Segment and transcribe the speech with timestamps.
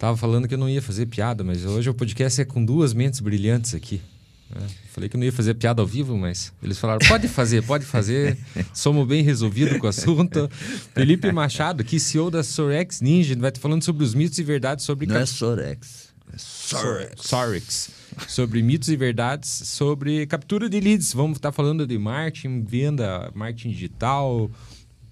[0.00, 2.94] Tava falando que eu não ia fazer piada, mas hoje o podcast é com duas
[2.94, 4.00] mentes brilhantes aqui.
[4.48, 4.66] né?
[4.94, 7.84] Falei que eu não ia fazer piada ao vivo, mas eles falaram: pode fazer, pode
[7.84, 8.38] fazer.
[8.72, 10.50] Somos bem resolvidos com o assunto.
[10.96, 14.86] Felipe Machado, aqui, CEO da Sorex Ninja, vai estar falando sobre os mitos e verdades
[14.86, 16.08] sobre Não é Sorex.
[16.32, 17.20] É Sorex.
[17.20, 17.90] Sorex.
[18.26, 21.12] Sobre mitos e verdades sobre captura de leads.
[21.12, 24.50] Vamos estar falando de marketing, venda, marketing digital,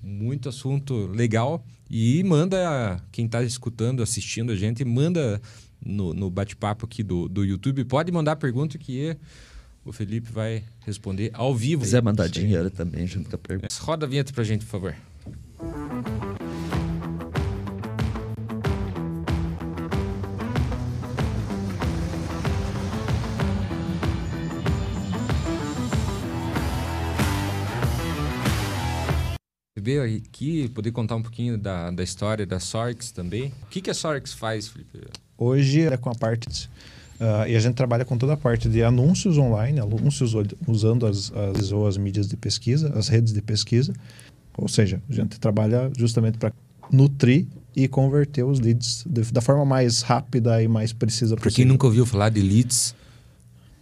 [0.02, 1.64] muito assunto legal.
[1.90, 5.40] E manda, quem está escutando, assistindo a gente, manda
[5.84, 7.84] no, no bate-papo aqui do, do YouTube.
[7.84, 9.16] Pode mandar pergunta que
[9.84, 11.82] o Felipe vai responder ao vivo.
[11.82, 13.74] Se quiser mandar dinheiro também, junto com a pergunta.
[13.80, 14.94] Roda a vinheta pra gente, por favor.
[29.88, 33.54] Veio aqui poder contar um pouquinho da, da história da Sorix também.
[33.62, 35.00] O que, que a Sorix faz, Felipe?
[35.38, 36.68] Hoje é com a parte.
[37.18, 40.34] ah, e a gente trabalha com toda a parte de anúncios online, anúncios
[40.66, 43.94] usando as, as, ou as mídias de pesquisa, as redes de pesquisa.
[44.58, 46.52] Ou seja, a gente trabalha justamente para
[46.92, 51.50] nutrir e converter os leads de- da forma mais rápida e mais precisa Para quem
[51.50, 51.72] possível.
[51.72, 52.94] nunca ouviu falar de leads,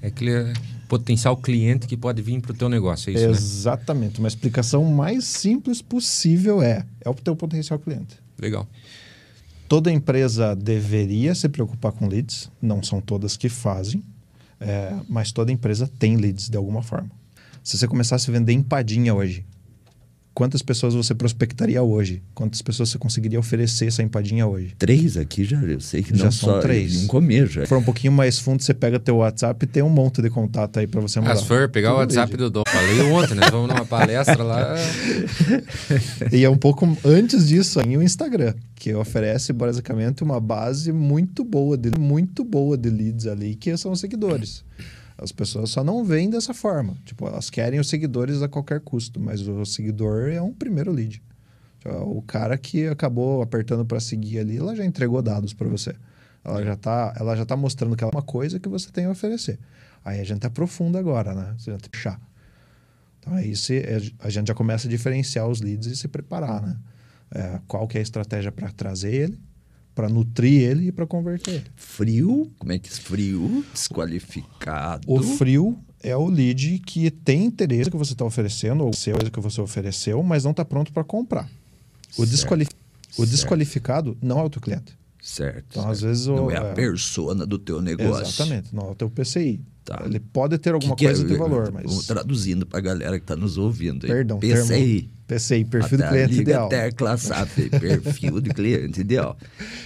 [0.00, 0.52] é aquele
[0.88, 3.30] potencial cliente que pode vir para o teu negócio, é isso, né?
[3.30, 4.18] Exatamente.
[4.18, 8.16] Uma explicação mais simples possível é: é o teu potencial cliente.
[8.38, 8.66] Legal.
[9.68, 14.02] Toda empresa deveria se preocupar com leads, não são todas que fazem,
[14.60, 17.10] é, mas toda empresa tem leads de alguma forma.
[17.64, 19.44] Se você começasse a vender empadinha hoje,
[20.36, 22.22] quantas pessoas você prospectaria hoje?
[22.34, 24.74] Quantas pessoas você conseguiria oferecer essa empadinha hoje?
[24.78, 27.04] Três aqui já, eu sei que Já não são só três.
[27.04, 27.62] em comer já.
[27.62, 30.28] Se for um pouquinho mais fundo, você pega teu WhatsApp e tem um monte de
[30.28, 31.32] contato aí para você mandar.
[31.32, 32.42] Ah, se for pegar o Tudo WhatsApp lead.
[32.44, 33.48] do Dom, falei ontem, né?
[33.50, 34.74] Vamos numa palestra lá.
[36.30, 41.42] E é um pouco antes disso aí o Instagram, que oferece basicamente uma base muito
[41.44, 44.62] boa de muito boa de leads ali, que são os seguidores.
[45.18, 46.94] As pessoas só não veem dessa forma.
[47.04, 51.22] Tipo, elas querem os seguidores a qualquer custo, mas o seguidor é um primeiro lead.
[52.04, 55.94] O cara que acabou apertando para seguir ali, ela já entregou dados para você.
[56.44, 59.06] Ela já tá, ela já tá mostrando que ela é uma coisa que você tem
[59.06, 59.58] a oferecer.
[60.04, 61.54] Aí a gente aprofunda agora, né?
[61.58, 62.20] Você já tem que puxar.
[63.18, 63.82] Então aí se,
[64.18, 66.76] a gente já começa a diferenciar os leads e se preparar, né?
[67.30, 69.40] É, qual que é a estratégia para trazer ele,
[69.96, 71.64] para nutrir ele e para converter ele.
[71.74, 73.64] Frio, como é que é frio?
[73.72, 75.10] Desqualificado.
[75.10, 79.14] O frio é o lead que tem interesse que você está oferecendo ou se é
[79.14, 81.48] coisa que você ofereceu, mas não está pronto para comprar.
[82.12, 82.30] O, Certo.
[82.30, 82.68] desquali-
[83.18, 84.96] o desqualificado não é o teu cliente.
[85.20, 85.64] Certo.
[85.70, 86.08] Então, às certo.
[86.10, 88.22] vezes, o- Não é a é- persona do teu negócio.
[88.22, 89.60] Exatamente, não é o teu PCI.
[89.84, 90.02] Tá.
[90.04, 92.06] Ele pode ter alguma Que que é- coisa de valor, mas.
[92.06, 94.04] Traduzindo para a galera que está nos ouvindo.
[94.04, 94.12] aí.
[94.12, 95.00] Perdão, PCI.
[95.02, 96.68] termo- PCI, perfil Até do cliente liga ideal.
[96.68, 97.50] Tecla SAP,
[97.80, 99.36] perfil do cliente ideal.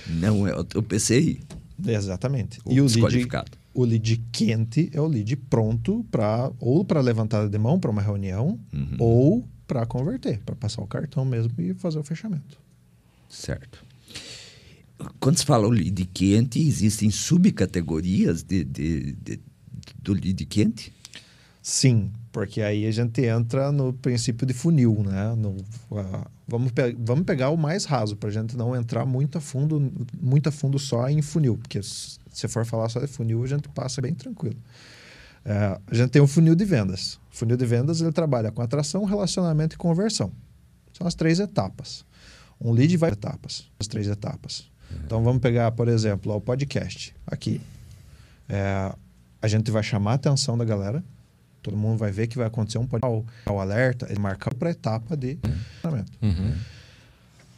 [0.07, 1.41] Não é o teu PCI.
[1.87, 2.61] Exatamente.
[2.65, 3.29] O e o lead,
[3.73, 8.03] o lead quente é o lead pronto para ou para levantada de mão para uma
[8.03, 8.97] reunião Uhum.
[8.99, 12.59] ou para converter, para passar o cartão mesmo e fazer o fechamento.
[13.29, 13.83] Certo.
[15.19, 19.41] Quando se fala o lead quente, existem subcategorias de, de- de-
[20.03, 20.93] do lead quente?
[21.63, 25.35] Sim, porque aí a gente entra no princípio de funil, né?
[25.37, 25.57] No,
[25.93, 29.41] ah, vamos, pe- vamos pegar o mais raso para a gente não entrar muito a
[29.41, 33.47] fundo, muito a fundo só em funil, porque se for falar só de funil a
[33.47, 34.57] gente passa bem tranquilo.
[35.45, 37.15] É, a gente tem um funil de vendas.
[37.33, 40.31] O funil de vendas ele trabalha com atração, relacionamento e conversão.
[40.93, 42.05] São as três etapas.
[42.61, 44.69] Um lead vai etapas, as três etapas.
[45.07, 47.61] Então vamos pegar, por exemplo, o podcast aqui.
[48.49, 48.93] É,
[49.41, 51.03] a gente vai chamar a atenção da galera.
[51.63, 53.27] Todo mundo vai ver que vai acontecer um podcast.
[53.49, 56.13] O alerta ele marca para a etapa de relacionamento.
[56.23, 56.55] Uhum.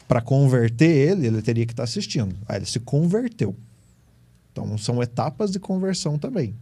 [0.09, 2.35] Para converter ele, ele teria que estar assistindo.
[2.49, 3.57] Aí ele se converteu.
[4.51, 6.55] Então são etapas de conversão também.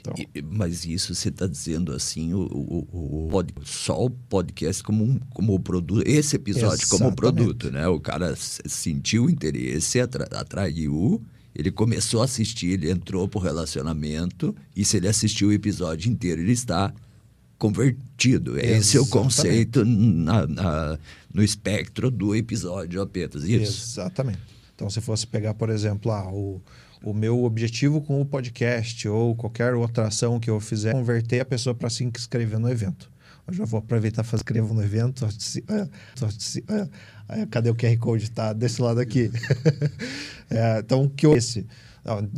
[0.00, 4.80] Então, E- Mas isso você está dizendo assim, o, o- o- pod- só o podcast
[4.82, 7.16] como, um, como produto, esse episódio como Exatamente.
[7.16, 7.88] produto, né?
[7.88, 11.20] O cara sentiu interesse, atra- atraiu,
[11.54, 16.40] ele começou a assistir, ele entrou pro relacionamento, e se ele assistiu o episódio inteiro,
[16.40, 16.92] ele está
[17.58, 18.58] convertido.
[18.58, 19.10] Esse é o Exatamente.
[19.10, 20.98] conceito na- na-
[21.32, 23.44] no espectro do episódio apenas.
[23.44, 23.92] Isso.
[23.94, 24.40] Exatamente.
[24.74, 26.60] Então, se fosse pegar, por exemplo, ah, o,
[27.04, 31.40] o meu objetivo com o podcast ou qualquer outra ação que eu fizer, é converter
[31.40, 33.10] a pessoa para se inscrever no evento.
[33.46, 35.26] Eu já vou aproveitar e fazer inscrevo no evento.
[37.50, 38.30] Cadê o QR Code?
[38.30, 39.30] Tá desse lado aqui.
[40.54, 41.66] É, então, o que eu, esse?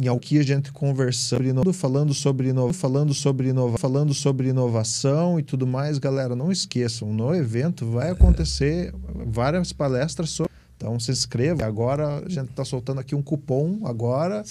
[0.00, 5.42] Em que a gente conversando, falando sobre ino- falando sobre inova, falando sobre inovação e
[5.42, 8.94] tudo mais, galera, não esqueçam, no evento vai acontecer
[9.26, 11.64] várias palestras sobre Então se inscreva.
[11.64, 14.44] Agora a gente está soltando aqui um cupom agora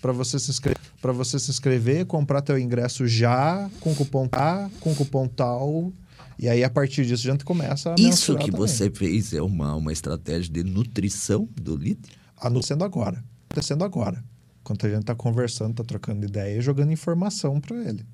[0.00, 4.68] para você se inscrever, para você se inscrever, comprar teu ingresso já com cupom A,
[4.78, 5.92] com cupom tal.
[6.40, 8.56] E aí a partir disso a gente começa a Isso que também.
[8.58, 12.00] você fez é uma, uma estratégia de nutrição do lead?
[12.34, 13.22] acontecendo agora.
[13.50, 14.24] Acontecendo agora.
[14.62, 18.06] Enquanto a gente está conversando, está trocando ideia e jogando informação para ele.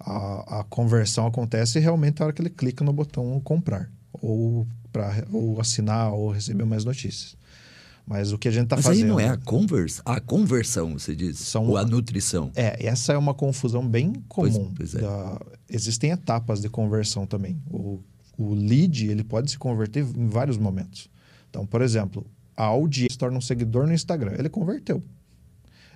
[0.00, 3.90] A, a conversão acontece realmente na hora que ele clica no botão comprar.
[4.10, 7.36] Ou, pra, ou assinar ou receber mais notícias.
[8.06, 9.02] Mas o que a gente está Mas fazendo...
[9.04, 11.38] aí não é a, convers, a conversão, você diz?
[11.40, 12.52] São- Ou a nutrição?
[12.54, 14.72] É, essa é uma confusão bem Pois- comum.
[14.76, 15.00] pois é.
[15.00, 17.60] da- Existem etapas de conversão também.
[17.68, 18.00] O,
[18.38, 21.10] o lead ele pode se converter em vários momentos.
[21.50, 22.24] Então, por exemplo,
[22.56, 24.34] a audiência se torna um seguidor no Instagram.
[24.38, 25.02] Ele converteu.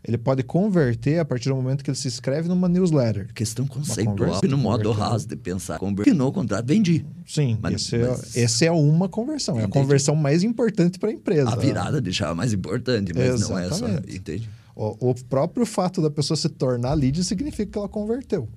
[0.02, 3.32] Ele pode converter a partir do momento que ele se inscreve numa newsletter.
[3.34, 4.16] Questão conceitual.
[4.16, 5.78] conversa- no modo raso de pensar.
[5.78, 7.04] Terminou o contrato, vendi.
[7.26, 9.56] Sim, Mas- esse, é, mas- esse é uma conversão.
[9.56, 9.72] É a Entendi.
[9.78, 11.50] conversão mais importante para a empresa.
[11.50, 13.76] A virada deixava mais importante, mas não é só.
[13.86, 14.16] Exatamente.
[14.16, 14.50] Entende?
[14.74, 18.48] O, o próprio fato da pessoa se tornar lead significa que ela converteu.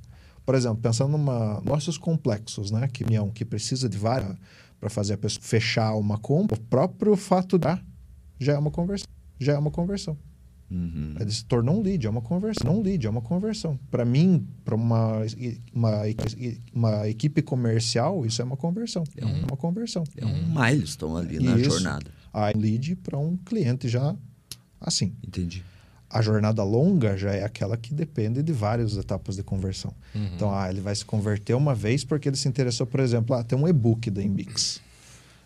[0.45, 4.33] Por exemplo, pensando numa negócios complexos, né, que união que precisa de várias
[4.79, 7.79] para fazer a pessoa fechar uma compra, o próprio fato da
[8.39, 9.07] já é uma conversão,
[9.39, 10.17] já é uma conversão.
[10.73, 11.13] Uhum.
[11.19, 12.65] Ele se tornou um lead, é uma conversão.
[12.65, 13.79] Não um lead, é uma conversão.
[13.91, 15.19] Para mim, para uma,
[15.71, 15.91] uma,
[16.73, 19.03] uma equipe comercial, isso é uma conversão.
[19.15, 20.03] É uma conversão.
[20.17, 21.69] É um milestone ali na Isso.
[21.69, 22.09] jornada.
[22.33, 24.15] Aí, lead para um cliente já
[24.81, 25.13] assim.
[25.25, 25.63] Entendi.
[26.09, 29.93] A jornada longa já é aquela que depende de várias etapas de conversão.
[30.13, 33.43] Então, ah, ele vai se converter uma vez porque ele se interessou, por exemplo, ah,
[33.43, 34.81] tem um e-book da Inbix.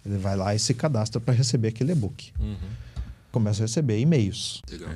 [0.05, 2.33] Ele vai lá e se cadastra para receber aquele e-book.
[3.31, 4.61] Começa a receber e-mails.
[4.69, 4.89] Legal.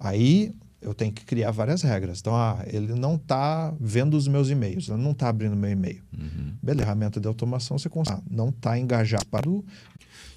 [0.00, 2.20] Aí eu tenho que criar várias regras.
[2.20, 6.02] Então, ah, ele não está vendo os meus e-mails, ele não está abrindo meu e-mail.
[6.18, 6.54] Uhum.
[6.62, 8.18] Beleza, ferramenta de automação você consegue.
[8.20, 9.62] Ah, não está engajado.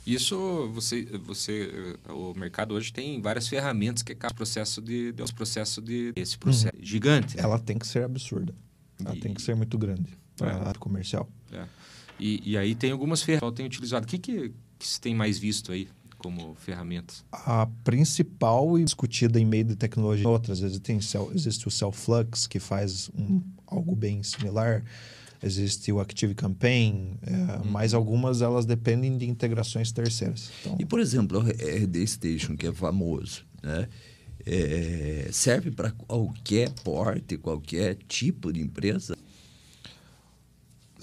[0.05, 5.13] Isso você, você, eh, o mercado hoje tem várias ferramentas que capam o processo de,
[5.13, 7.37] de processo de esse processo gigante.
[7.37, 7.43] né?
[7.43, 8.53] Ela tem que ser absurda.
[9.03, 10.73] Ela E- tem que ser muito grande para É.
[10.77, 11.29] comercial.
[11.53, 11.65] É.
[12.19, 14.05] E, e aí tem algumas ferramentas que tem utilizado.
[14.05, 15.87] O que, que, que se tem mais visto aí
[16.23, 17.23] como ferramentas?
[17.31, 22.47] A principal e discutida em meio de tecnologia, outras vezes tem cel- existe o Cellflux,
[22.47, 24.83] que faz um- algo bem similar.
[25.41, 30.49] Existe o Active Campaign, é, mas algumas elas dependem de integrações terceiras.
[30.61, 33.89] Então, E, por exemplo, o RD Station, que é famoso, né?
[34.45, 39.17] É, serve para qualquer porte, qualquer tipo de empresa,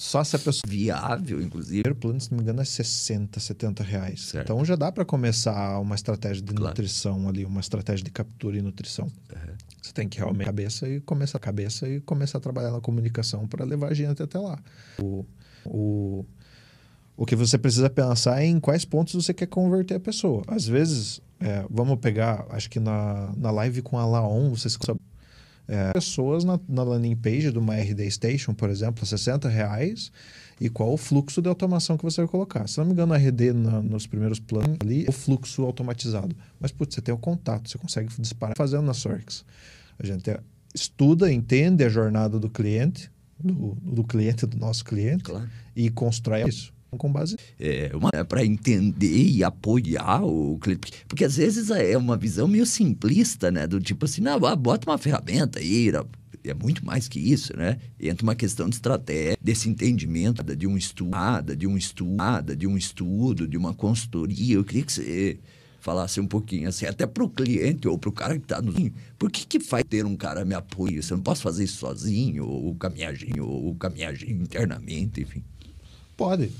[0.00, 1.82] só se a pessoa viável, inclusive.
[1.82, 4.22] primeiro plano, se não me engano, é 60, 70 reais.
[4.28, 4.46] Certo.
[4.46, 6.68] Então já dá para começar uma estratégia de Claro.
[6.70, 9.08] nutrição ali, uma estratégia de captura e nutrição.
[9.82, 13.46] Você tem que realmente cabeça e começar a cabeça e começar a trabalhar na comunicação
[13.46, 14.58] para levar a gente até lá.
[14.98, 15.24] O,
[15.66, 16.24] o,
[17.16, 20.42] o que você precisa pensar é em quais pontos você quer converter a pessoa.
[20.48, 24.99] Às vezes, é, vamos pegar, acho que na, na live com a Laon, vocês sabem,
[25.70, 30.10] é, pessoas na, na landing page de uma RD Station, por exemplo, 60 reais,
[30.60, 32.68] e qual o fluxo de automação que você vai colocar.
[32.68, 36.34] Se não me engano, a RD na- nos primeiros planos ali, é o fluxo automatizado.
[36.58, 39.44] Mas, putz, você tem o contato, você consegue disparar fazendo na Sorix.
[39.98, 40.30] A gente
[40.74, 45.48] estuda, entende a jornada do cliente, do, do cliente, do nosso cliente, Claro.
[45.74, 50.92] e constrói isso com base É uma para entender e apoiar o cliente.
[51.06, 53.66] Porque às vezes é uma visão meio simplista, né?
[53.66, 55.90] Do tipo assim, não, ah, bota uma ferramenta aí.
[56.42, 57.78] É muito mais que isso, né?
[57.98, 62.76] Entra uma questão de estratégia, desse entendimento de um estudo, de um estudo, de um
[62.76, 64.54] estudo, de uma consultoria.
[64.54, 65.38] Eu queria que você
[65.80, 68.72] falasse um pouquinho assim, até para o cliente ou para o cara que está no.
[69.18, 71.02] Por que, que faz ter um cara me apoia?
[71.02, 75.42] Você não posso fazer isso sozinho, ou caminhar, ou caminhar internamente, enfim.
[76.16, 76.50] Pode,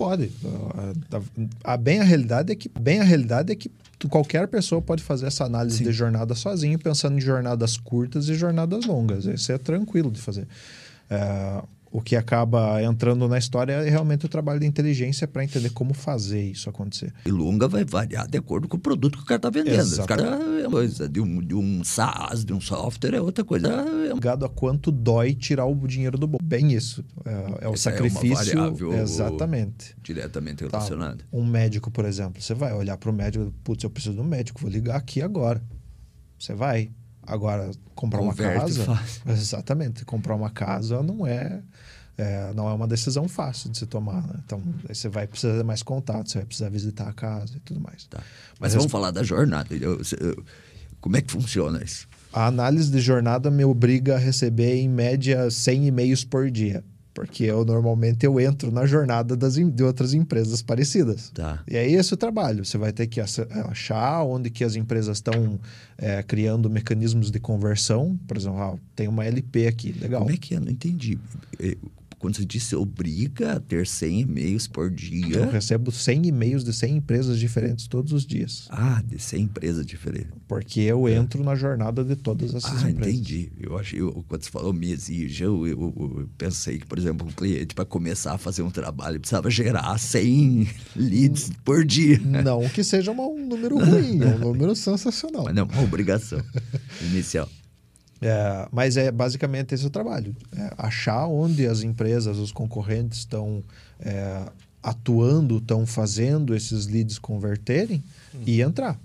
[0.00, 0.30] pode.
[0.44, 1.20] Ah, tá-
[1.62, 5.02] A, bem a realidade é que bem a realidade é que tu- qualquer pessoa pode
[5.02, 9.26] fazer essa análise de jornada sozinho, pensando em jornadas curtas e jornadas longas.
[9.26, 10.48] Isso é tranquilo de fazer.
[11.10, 15.70] É, o que acaba entrando na história é realmente o trabalho de inteligência para entender
[15.70, 17.12] como fazer isso acontecer.
[17.26, 19.80] E longa vai variar de acordo com o produto que o cara está vendendo.
[19.80, 20.04] Exato.
[20.04, 23.44] O cara é uma coisa, de um, de um SaaS, de um software, é outra
[23.44, 23.66] coisa.
[23.68, 26.44] É Ligado a quanto dói tirar o dinheiro do bolso.
[26.44, 27.04] Bem isso.
[27.24, 27.76] É, é o Essa é uma
[28.10, 28.34] sacrifício.
[28.56, 29.96] variável- Exatamente.
[30.02, 30.78] diretamente Tá.
[30.78, 31.24] relacionado.
[31.32, 34.24] Um médico, por exemplo, você vai olhar para o médico, putz, eu preciso de um
[34.24, 35.60] médico, vou ligar aqui agora.
[36.38, 36.90] Você vai.
[37.30, 38.84] Agora, comprar Converte uma casa.
[38.84, 39.22] fácil.
[39.32, 40.04] Exatamente.
[40.04, 41.62] Comprar uma casa não é,
[42.18, 44.26] é, não é uma decisão fácil de se tomar.
[44.26, 44.34] né?
[44.44, 47.60] Então, aí você vai precisar de mais contato, você vai precisar visitar a casa e
[47.60, 48.04] tudo mais.
[48.06, 48.18] Tá.
[48.58, 49.74] Mas Mas vamos falar da jornada.
[49.74, 50.44] Eu- eu-
[51.00, 52.06] como é que funciona isso?
[52.32, 56.84] A análise de jornada me obriga a receber, em média, 100 e-mails por dia.
[57.26, 61.30] Porque eu normalmente eu entro na jornada das, de outras empresas parecidas.
[61.34, 61.62] Tá.
[61.68, 62.64] E aí esse é o trabalho.
[62.64, 65.58] Você vai ter que ace- achar onde que as empresas estão
[65.98, 68.18] é, criando mecanismos de conversão.
[68.26, 70.20] Por exemplo, ah, tem uma LP aqui, legal.
[70.22, 70.60] Como é que é?
[70.60, 71.18] Não entendi.
[72.20, 75.36] Quando você disse obriga a ter 100 e-mails por dia.
[75.38, 78.66] Eu recebo 100 e-mails de 100 empresas diferentes todos os dias.
[78.68, 80.28] Ah, de 100 empresas diferentes.
[80.46, 83.14] Porque eu entro na jornada de todas essas Ah, empresas.
[83.14, 83.50] entendi.
[83.58, 87.26] Eu achei, eu, quando você falou me exija, eu, eu- eu pensei que, por exemplo,
[87.26, 92.18] um cliente para começar a fazer um trabalho precisava gerar 100 leads por dia.
[92.18, 95.44] Não que seja um número ruim, é um número sensacional.
[95.46, 96.42] Mas não, uma obrigação
[97.10, 97.48] inicial.
[98.22, 100.34] É, mas é basicamente esse o trabalho.
[100.54, 103.62] É achar onde as empresas, os concorrentes estão
[103.98, 104.46] é,
[104.82, 108.02] atuando, estão fazendo esses leads converterem
[108.46, 108.98] e entrar.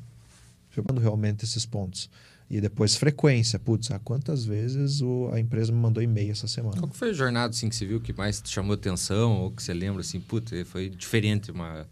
[0.72, 2.10] Chegando realmente esses pontos.
[2.50, 3.57] E depois frequência.
[3.57, 6.77] Putz, há quantas vezes o- a empresa me mandou e-mail essa semana?
[6.77, 9.63] Qual foi a jornada assim, que você viu que mais te chamou atenção ou que
[9.63, 11.88] você lembra assim, puta, foi diferente uma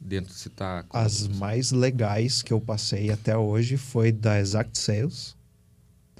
[0.00, 4.76] dentro de tá com- As mais legais que eu passei até hoje foi da Exact
[4.78, 5.36] Sales.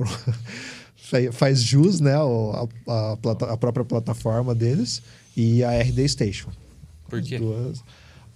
[1.32, 2.14] Faz jus, né?
[2.14, 5.02] A, a plata- a própria plataforma deles
[5.36, 6.50] e a RD Station.
[7.08, 7.36] Por quê?
[7.36, 7.84] As duas.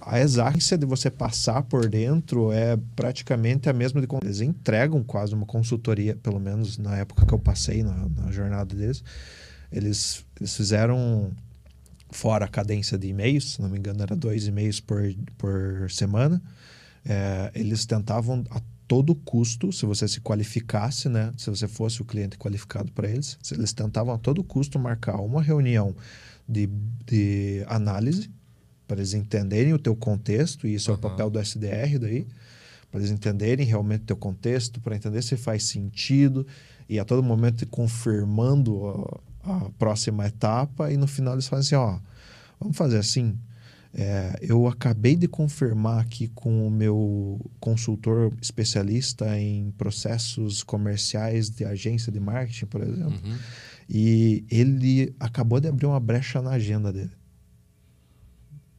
[0.00, 5.02] A exarquência de você passar por dentro é praticamente a mesma de quando eles entregam
[5.04, 9.04] quase uma consultoria, pelo menos na época que eu passei na, na jornada deles.
[9.70, 11.30] Eles, eles fizeram,
[12.10, 15.02] fora a cadência de e-mails, se não me engano, era dois e-mails por,
[15.38, 16.42] por semana.
[17.04, 18.60] É, eles tentavam a
[18.92, 21.32] todo custo, se você se qualificasse, né?
[21.38, 25.40] Se você fosse o cliente qualificado para eles, eles tentavam a todo custo marcar uma
[25.40, 25.96] reunião
[26.46, 26.68] de,
[27.06, 28.30] de análise
[28.86, 32.26] para eles entenderem o teu contexto, e isso é o papel do SDR daí,
[32.90, 36.46] para eles entenderem realmente o teu contexto, para entender se faz sentido,
[36.86, 41.78] e a todo momento ir confirmando a, a próxima etapa, e no final eles fazem
[41.78, 41.98] assim, ó,
[42.60, 43.38] vamos fazer assim,
[43.94, 51.64] é, eu acabei de confirmar aqui com o meu consultor especialista em processos comerciais de
[51.64, 53.36] agência de marketing, por exemplo, Uhum.
[53.88, 57.12] e ele acabou de abrir uma brecha na agenda dele.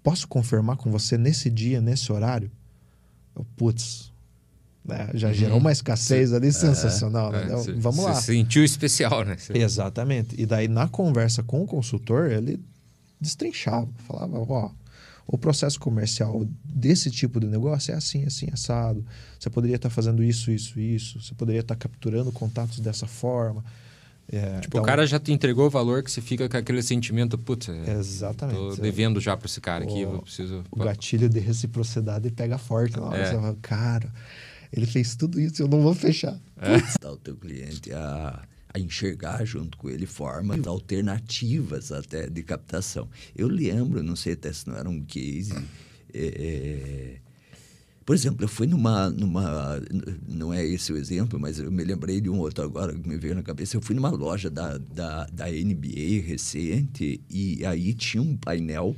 [0.02, 2.52] Posso confirmar com você nesse dia, nesse horário?
[3.36, 4.12] Eu, putz,
[4.84, 5.34] né, já Uhum.
[5.34, 7.32] gerou uma escassez ali sensacional.
[7.32, 7.42] né?
[7.42, 8.16] É, Então, você- vamos lá.
[8.16, 9.38] sentiu especial, né?
[9.38, 10.36] Você- Exatamente.
[10.40, 12.60] E daí, na conversa com o consultor, ele
[13.22, 14.72] destrinchava, falava, ó,
[15.26, 19.06] o processo comercial desse tipo de negócio é assim, assim, assado.
[19.40, 21.22] Você poderia estar fazendo isso, isso, isso.
[21.22, 23.64] Você poderia estar capturando contatos dessa forma.
[24.32, 27.38] É, Tipo, o cara já te entregou o valor que você fica com aquele sentimento,
[27.38, 28.58] putz, é, Exatamente.
[28.78, 30.64] tô devendo já para esse cara aqui, O- eu preciso...
[30.72, 33.18] o gatilho de reciprocidade pega forte na hora.
[33.18, 33.26] É.
[33.26, 34.10] Você fala, cara,
[34.72, 36.40] ele fez tudo isso, eu não vou fechar.
[37.02, 38.42] Dá o teu cliente a,
[38.74, 43.08] a enxergar junto com ele formas alternativas até de captação.
[43.36, 45.54] Eu lembro, não sei até se não era um case.
[46.14, 47.18] é, é,
[48.06, 49.80] por exemplo, eu fui numa, numa.
[50.28, 53.18] Não é esse o exemplo, mas eu me lembrei de um outro agora que me
[53.18, 53.78] veio na cabeça.
[53.78, 58.96] Eu fui numa loja da, da, da NBA recente e aí tinha um painel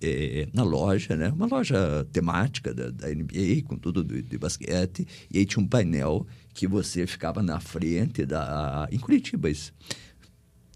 [0.00, 1.28] eh, na loja, né?
[1.28, 5.06] Uma loja temática da, da NBA, com tudo de, de basquete.
[5.30, 8.88] E aí tinha um painel que você ficava na frente da...
[8.90, 9.72] Em Curitiba, isso.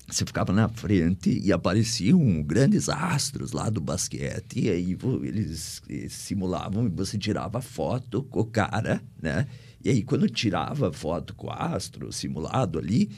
[0.09, 4.61] Você ficava na frente e apareciam grandes astros lá do basquete.
[4.61, 9.49] E aí eles simulavam e você tirava foto com o cara, né?
[9.85, 13.11] E aí quando tirava foto com o astro simulado ali,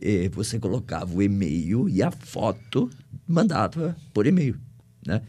[0.00, 2.90] eh, você colocava o e-mail e a foto
[3.28, 4.58] mandava por e-mail,
[5.06, 5.22] né?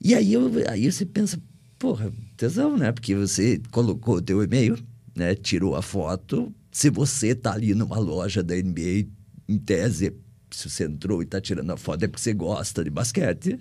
[0.00, 0.32] E aí,
[0.70, 1.38] aí você pensa,
[1.78, 2.92] porra, tesão, né?
[2.92, 4.78] Porque você colocou o teu e-mail,
[5.16, 5.34] né?
[5.34, 6.54] Tirou a foto.
[6.70, 9.08] Se você tá ali numa loja da NBA,
[9.48, 10.14] em tese,
[10.50, 13.58] se você entrou e tá tirando a foto é porque você gosta de basquete,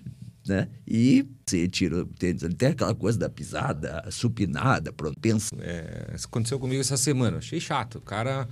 [0.48, 0.68] né?
[0.88, 5.56] E você tira o tênis, ali tem aquela coisa da pisada, supinada, pronto, pensa.
[5.60, 7.38] É, isso aconteceu comigo essa semana.
[7.38, 8.00] Achei chato.
[8.00, 8.48] O cara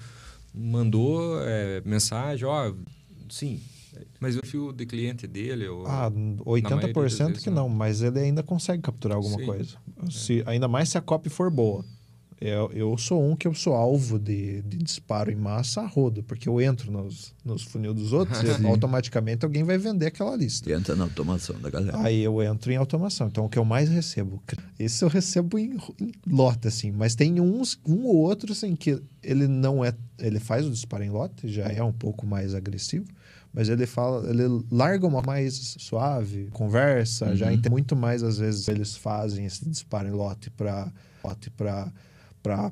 [0.53, 2.74] mandou é, mensagem, ó,
[3.29, 3.60] sim,
[4.19, 5.65] mas o perfil de cliente dele...
[5.65, 7.63] Eu, Ah, maioria das 80% vezes que não.
[7.63, 9.45] não, mas ele ainda consegue capturar alguma Sim.
[9.45, 9.77] coisa.
[10.10, 11.83] Se, ainda mais se a copy for boa.
[12.45, 16.21] Eu, eu sou um que eu sou alvo de, de disparo em massa a rodo,
[16.23, 20.69] porque eu entro nos, nos funil dos outros e automaticamente alguém vai vender aquela lista.
[20.69, 21.97] Entra na automação da galera.
[22.01, 23.27] Aí eu entro em automação.
[23.27, 24.43] Então, o que eu mais recebo,
[24.77, 26.91] esse eu recebo em, em lote, assim.
[26.91, 29.93] Mas tem uns, um ou outro, assim, que ele não é...
[30.19, 33.05] Ele faz o disparo em lote, já é um pouco mais agressivo.
[33.53, 34.29] Mas ele fala...
[34.29, 37.38] Ele larga uma mais suave, conversa.
[37.38, 40.91] Já tem muito mais, às vezes, eles fazem esse disparo em lote para
[41.23, 41.89] lote para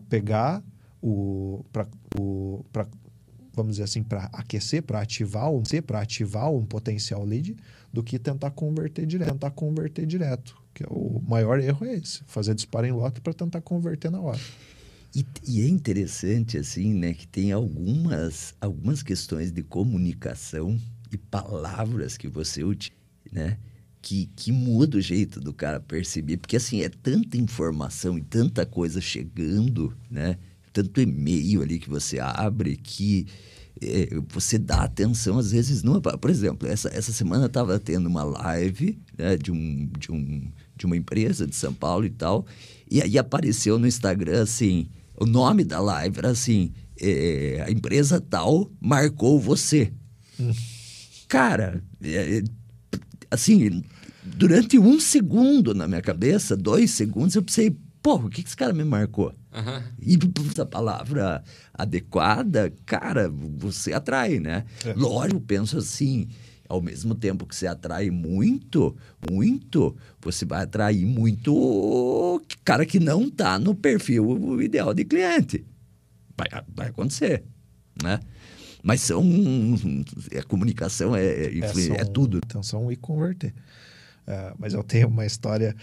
[0.09, 0.63] pegar
[1.01, 1.65] o...
[1.71, 1.87] Pra,
[2.19, 2.87] o pra
[3.53, 7.55] vamos dizer assim, para aquecer, para ativar, um, para ativar um potencial lead,
[7.91, 10.59] do que tentar converter direto, tentar converter direto.
[10.73, 14.21] Que é o maior erro é esse, fazer disparo em lote para tentar converter na
[14.21, 14.39] hora.
[15.13, 20.79] E, e, é interessante, assim, né, que tem algumas, algumas questões de comunicação
[21.11, 23.57] e palavras que você utiliza, né,
[24.01, 26.37] que, que muda o jeito do cara perceber.
[26.37, 30.37] Porque, assim, é tanta informação e tanta coisa chegando, né,
[30.73, 33.27] tanto e-mail ali que você abre que
[33.81, 36.01] é, você dá atenção, às vezes, não.
[36.01, 40.85] Por exemplo, essa, essa semana estava tendo uma live né, de, um, de, um, de
[40.85, 42.45] uma empresa de São Paulo e tal,
[42.89, 44.87] e aí apareceu no Instagram assim
[45.21, 49.93] o nome da live era assim: é, a empresa tal marcou você.
[50.39, 50.51] Hum.
[51.27, 52.43] Cara, é, é,
[53.31, 53.81] assim,
[54.23, 58.57] durante um segundo na minha cabeça, dois segundos, eu pensei, porra, o que, que esse
[58.57, 59.33] cara me marcou?
[59.53, 59.83] Uhum.
[59.99, 60.17] E
[60.61, 64.65] a palavra adequada, cara, você atrai, né?
[64.85, 64.93] É.
[64.93, 66.27] Lógico, penso assim,
[66.67, 68.95] ao mesmo tempo que você atrai muito,
[69.29, 75.65] muito, você vai atrair muito cara que não está no perfil ideal de cliente.
[76.37, 77.43] Vai, vai acontecer,
[78.01, 78.19] né?
[78.83, 79.23] Mas são...
[80.31, 82.39] É, comunicação é, é, é, são, é tudo.
[82.43, 83.53] Atenção e converter.
[84.27, 85.75] Uh, mas eu tenho uma história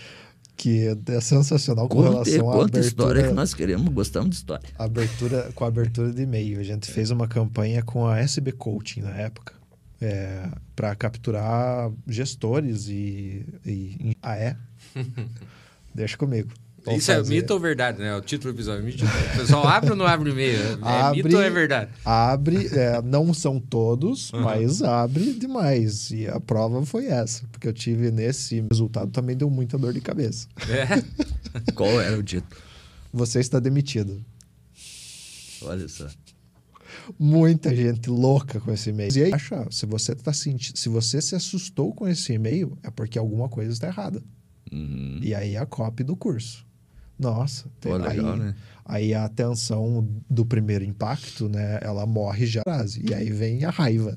[0.56, 2.80] que é sensacional com conta, relação à abertura.
[2.84, 4.68] história que nós queremos, gostamos de história.
[4.76, 6.58] Abertura, com a abertura de e-mail.
[6.58, 9.54] A gente fez uma campanha com a SB Coaching na época
[10.00, 14.56] é, para capturar gestores e, e, Ah, é?
[15.94, 16.50] Deixa comigo.
[16.88, 17.32] Vou Isso é fazer.
[17.32, 18.16] é mito ou verdade, né?
[18.16, 18.84] O título do episódio.
[18.84, 19.04] Mito.
[19.04, 20.58] O pessoal abre ou não abre e-mail?
[20.58, 21.90] É abre, mito ou é verdade?
[22.04, 24.42] Abre, é, não são todos, uhum.
[24.42, 26.10] mas abre demais.
[26.10, 30.00] E a prova foi essa, porque eu tive nesse resultado também deu muita dor de
[30.00, 30.48] cabeça.
[30.68, 31.72] É?
[31.72, 32.60] Qual era o título?
[33.12, 34.24] Você está demitido.
[35.62, 36.06] Olha só
[37.18, 39.16] muita gente louca com esse e-mail.
[39.16, 42.90] E aí, acha, se você tá sentindo, se você se assustou com esse e-mail, é
[42.90, 44.22] porque alguma coisa está errada.
[44.72, 45.20] Uhum.
[45.22, 46.66] E aí a copy do curso.
[47.18, 48.54] Nossa, Pô, aí, legal, né?
[48.84, 52.62] aí a atenção do primeiro impacto, né, ela morre já.
[53.02, 54.16] E aí vem a raiva.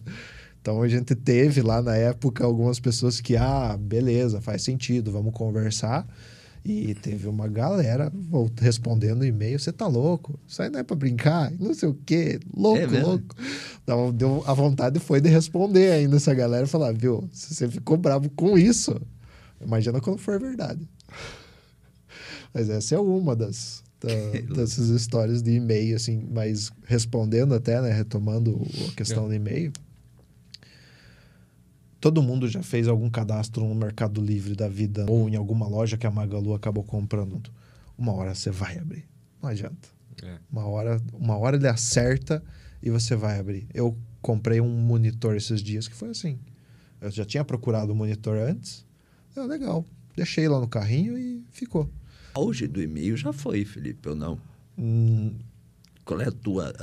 [0.61, 5.33] Então a gente teve lá na época algumas pessoas que, ah, beleza, faz sentido, vamos
[5.33, 6.07] conversar.
[6.63, 8.13] E teve uma galera
[8.59, 10.39] respondendo e-mail, você tá louco?
[10.47, 13.35] Isso aí não é pra brincar, não sei o quê, louco, é louco.
[13.83, 17.67] Então, deu, a vontade foi de responder ainda essa galera e falar, viu, se você
[17.67, 18.95] ficou bravo com isso,
[19.59, 20.87] imagina quando for verdade.
[22.53, 24.09] Mas essa é uma das, da,
[24.55, 29.27] dessas histórias de e-mail, assim, mas respondendo até, né, retomando a questão é.
[29.29, 29.71] do e-mail,
[32.01, 35.97] Todo mundo já fez algum cadastro no Mercado Livre da vida ou em alguma loja
[35.97, 37.39] que a Magalu acabou comprando.
[37.95, 39.05] Uma hora você vai abrir.
[39.39, 39.87] Não adianta.
[40.23, 40.39] É.
[40.51, 42.43] Uma, hora, uma hora ele acerta
[42.81, 43.67] e você vai abrir.
[43.71, 46.39] Eu comprei um monitor esses dias que foi assim.
[46.99, 48.83] Eu já tinha procurado o um monitor antes.
[49.35, 49.85] É legal.
[50.15, 51.87] Deixei lá no carrinho e ficou.
[52.35, 54.39] Hoje do e-mail já foi, Felipe, ou não?
[54.77, 55.33] Hum.
[56.05, 56.73] Qual é a tua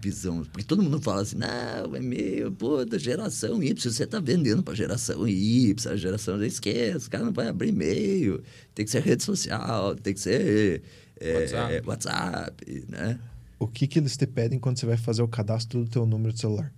[0.00, 0.42] visão.
[0.44, 4.62] Porque todo mundo fala assim, não, é meio, pô, da geração Y, você está vendendo
[4.62, 8.42] para a geração Y, a geração esquece, o cara não vai abrir e-mail,
[8.74, 10.82] tem que ser rede social, tem que ser
[11.20, 11.88] é, WhatsApp.
[11.88, 13.20] WhatsApp, né?
[13.58, 16.32] O que, que eles te pedem quando você vai fazer o cadastro do teu número
[16.32, 16.72] de celular?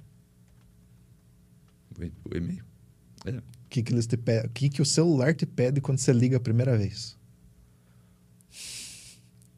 [1.99, 2.65] O e-mail.
[3.25, 3.31] É.
[3.31, 4.47] O que, que eles te pedem?
[4.47, 7.17] O que, que o celular te pede quando você liga a primeira vez?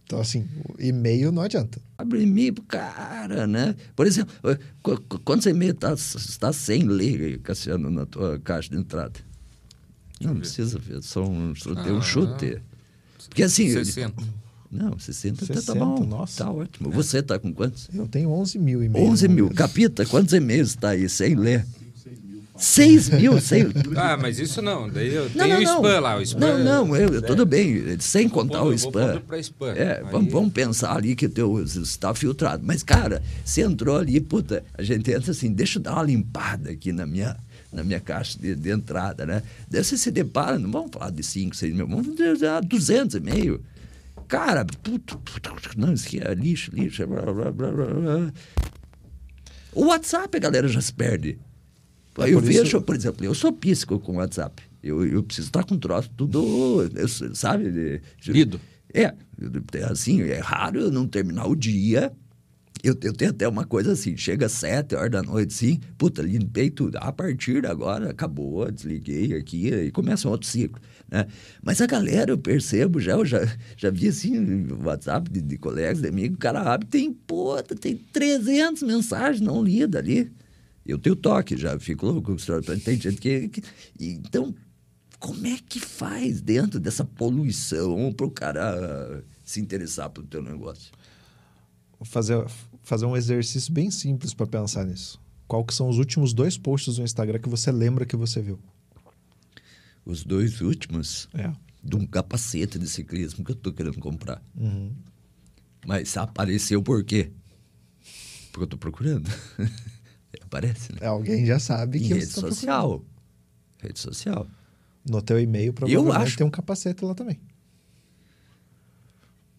[0.05, 0.47] Então, assim,
[0.79, 1.81] e-mail não adianta.
[1.97, 3.75] Abre e-mail pro cara, né?
[3.97, 4.35] Por exemplo,
[5.25, 9.19] quantos e-mails está tá sem ler, Cassiano, na tua caixa de entrada?
[10.21, 12.61] Não, não precisa ver, só um, só ah, um chute.
[13.29, 13.71] Porque assim...
[13.71, 14.23] 60.
[14.71, 16.05] Não, 60, 60 tá bom.
[16.05, 16.45] Nossa.
[16.45, 16.91] Tá ótimo.
[16.91, 17.89] Você tá com quantos?
[17.95, 19.09] Eu tenho 11 mil e-mails.
[19.09, 19.51] 11 mil.
[19.51, 21.65] Capita, quantos e-mails está aí sem ler?
[22.57, 23.41] 6 mil?
[23.41, 23.67] Sei...
[23.97, 24.89] Ah, mas isso não.
[24.89, 26.17] Daí eu não, não, o spam lá.
[26.17, 27.99] O spam não, não, eu, tudo bem.
[27.99, 29.21] Sem contar o spam.
[29.41, 29.73] spam.
[29.75, 30.11] É, Aí...
[30.11, 32.63] vamos, vamos, pensar ali que o teu está filtrado.
[32.65, 36.71] Mas, cara, você entrou ali, puta, a gente entra assim, deixa eu dar uma limpada
[36.71, 37.37] aqui na minha,
[37.73, 39.43] na minha caixa de, de entrada, né?
[39.69, 43.21] Daí você se depara, não vamos falar de 5, 6 mil, vamos dizer 200 e
[43.21, 43.61] meio.
[44.29, 48.33] Cara, puto, puto, não, isso aqui é lixo, lixo, blá, blá, blá, blá.
[49.73, 51.39] O WhatsApp a galera já se perde.
[52.19, 52.81] É eu vejo, isso...
[52.83, 54.63] por exemplo, eu sou píssico com o WhatsApp.
[54.83, 58.03] Eu, eu preciso estar com troço tudo, eu, sabe?
[58.27, 58.61] Lido.
[58.93, 59.15] É,
[59.91, 62.13] assim, é raro eu não terminar o dia
[62.85, 66.71] Eu, eu tenho até uma coisa assim, chega sete horas da noite, sim, puta, limpei
[66.71, 66.97] tudo.
[66.99, 70.81] A partir de agora, acabou, desliguei aqui e começa um outro ciclo.
[71.11, 71.27] Né?
[71.63, 73.41] Mas a galera, eu percebo já, eu já,
[73.77, 77.97] já vi assim, WhatsApp de, de colegas, de amigos, o cara abre, tem, puta, tem
[77.97, 80.31] 300 mensagens não lidas ali.
[80.87, 82.37] Eu tenho toque, já fico louco.
[82.85, 83.63] Tem gente que, que.
[83.99, 84.55] Então,
[85.19, 90.93] como é que faz dentro dessa poluição para o cara se interessar pelo teu negócio?
[91.99, 92.45] Vou fazer,
[92.83, 95.19] fazer um exercício bem simples para pensar nisso.
[95.49, 98.59] Qual que são os últimos dois posts do Instagram que você lembra que você viu?
[100.05, 101.29] Os dois últimos?
[101.33, 101.51] É.
[101.83, 104.43] De um capacete de ciclismo que eu estou querendo comprar.
[104.55, 104.93] Uhum.
[105.87, 107.31] Mas apareceu por quê?
[108.53, 109.31] Porque eu estou procurando.
[110.43, 111.07] Aparece, né?
[111.07, 112.89] Alguém já sabe que em rede social.
[113.01, 113.15] procurando.
[113.83, 114.47] Rede social.
[115.09, 116.37] No teu e-mail, provavelmente acho.
[116.39, 117.39] tem um capacete lá também.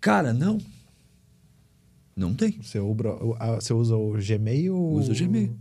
[0.02, 0.60] Cara, não.
[2.16, 2.60] Não tem.
[2.62, 4.76] Você, ubra, o- a- você usa o Gmail?
[4.78, 5.56] Uso o Gmail.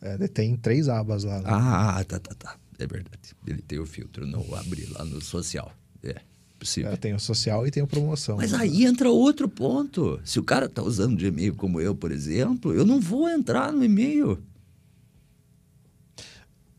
[0.00, 1.38] É, tem três abas lá.
[1.38, 1.44] né?
[1.46, 2.56] Ah, tá, tá, tá.
[2.78, 3.34] É verdade.
[3.46, 5.70] Ele tem o filtro, não abri lá no social.
[6.02, 6.16] É,
[6.58, 6.90] possível.
[6.90, 8.38] É, tem o social e tem o promoção.
[8.38, 10.18] Mas aí entra outro ponto.
[10.24, 13.70] Se o cara tá usando de e-mail como eu, por exemplo, eu não vou entrar
[13.70, 14.42] no e-mail.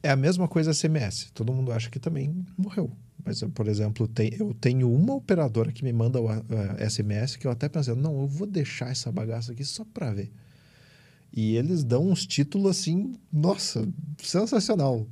[0.04, 1.30] É a mesma coisa SMS.
[1.34, 2.92] Todo mundo acha que também morreu.
[3.24, 6.42] Mas, por exemplo, tem- eu tenho uma operadora que me manda o a-
[6.80, 10.12] a SMS que eu até pensei, não, eu vou deixar essa bagaça aqui só para
[10.12, 10.32] ver.
[11.32, 13.88] E eles dão uns títulos assim, nossa,
[14.22, 15.06] sensacional.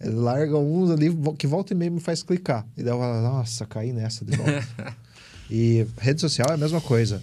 [0.00, 2.66] Eles largam uns ali que volta e meia me faz clicar.
[2.76, 4.68] E daí eu falo, nossa, caí nessa de volta.
[5.50, 7.22] e rede social é a mesma coisa.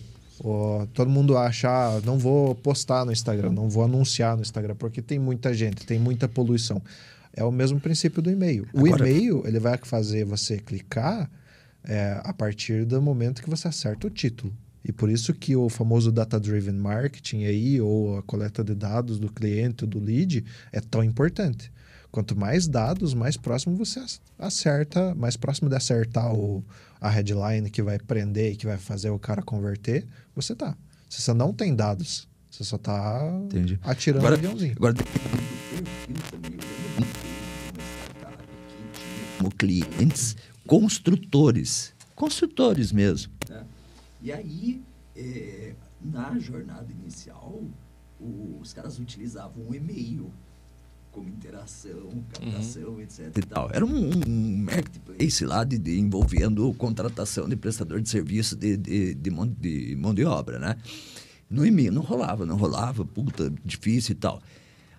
[0.94, 5.02] Todo mundo acha, ah, não vou postar no Instagram, não vou anunciar no Instagram, porque
[5.02, 6.82] tem muita gente, tem muita poluição.
[7.34, 8.68] É o mesmo princípio do e-mail.
[8.74, 11.30] O Agora- e-mail, ele vai fazer você clicar
[11.88, 14.52] é, a partir do momento que você acerta o título.
[14.84, 19.32] E por isso que o famoso data-driven marketing aí, ou a coleta de dados do
[19.32, 21.72] cliente, do lead, é tão importante.
[22.12, 26.64] Quanto mais dados, mais próximo você ac- acerta, mais próximo de acertar o,
[27.02, 30.78] a headline que vai prender e que vai fazer o cara converter, você tá.
[31.10, 33.80] Se você não tem dados, você só tá Entendi.
[33.84, 34.74] atirando Agora, um aviãozinho.
[34.76, 36.52] agora dependendo do perfil também.
[36.54, 38.44] Eu lembro muito de uma startup
[38.94, 40.36] que tinha como clientes
[40.68, 41.94] construtores.
[42.16, 43.32] Construtores mesmo.
[43.50, 43.66] né?
[44.22, 44.82] E aí,
[45.16, 47.62] eh, na jornada inicial,
[48.20, 50.32] os caras utilizavam o e-mail
[51.16, 53.32] como interação, captação, etc.
[53.38, 53.70] E tal.
[53.72, 59.14] Era um, um marketplace lá de, de- envolvendo contratação de prestador de serviço de, de,
[59.16, 60.76] de, mão, de mão de obra, né?
[61.50, 64.42] No e-mail não rolava, não rolava, puta, difícil e tal.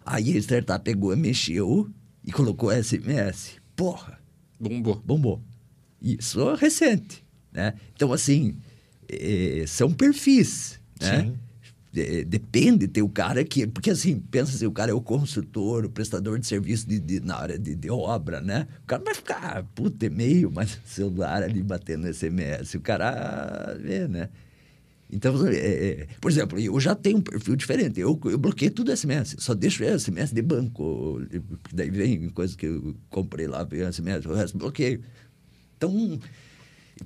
[0.04, 1.90] Aí a startup pegou, mexeu
[2.24, 3.56] e colocou SMS.
[3.76, 4.18] Porra,
[4.58, 5.02] Bombou.
[5.04, 5.42] bombou.
[6.00, 7.74] Isso é recente, né?
[7.94, 8.56] Então, assim,
[9.08, 11.22] eh, são perfis, né?
[11.24, 11.34] Sim.
[11.96, 13.66] De- depende, tem o cara que...
[13.66, 17.20] Porque, assim, pensa assim, o cara é o construtor, o prestador de serviço de, de-
[17.20, 18.66] na área de, de obra, né?
[18.82, 22.74] O cara vai ficar, puta, e-mail, mas celular ali batendo SMS.
[22.76, 24.28] O cara vê, né?
[25.10, 27.98] Então, é, é, por exemplo, eu já tenho um perfil diferente.
[27.98, 29.36] Eu, eu bloqueei tudo SMS.
[29.38, 31.22] Só deixo SMS de banco.
[31.72, 35.00] Daí vem coisa que eu comprei lá, vem SMS, o resto bloqueio.
[35.78, 36.18] Então,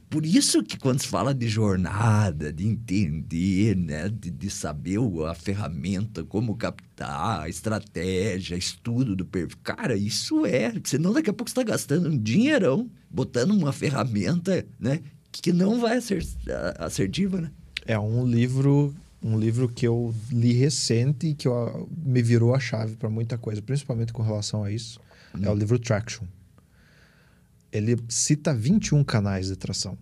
[0.08, 5.24] por isso que quando se fala de jornada, de entender, né, de, de saber o-
[5.26, 11.32] a ferramenta, como captar, a estratégia, estudo do perfil, cara, isso é, senão daqui a
[11.32, 15.00] pouco você está gastando um dinheirão botando uma ferramenta, né,
[15.32, 16.24] que não vai ser
[16.78, 17.50] assertiva, né?
[17.86, 22.60] É um livro, um livro que eu li recente e que eu- me virou a
[22.60, 25.00] chave para muita coisa, principalmente com relação a isso.
[25.40, 26.24] É o livro Traction.
[27.72, 29.96] Ele cita 21 canais de tração.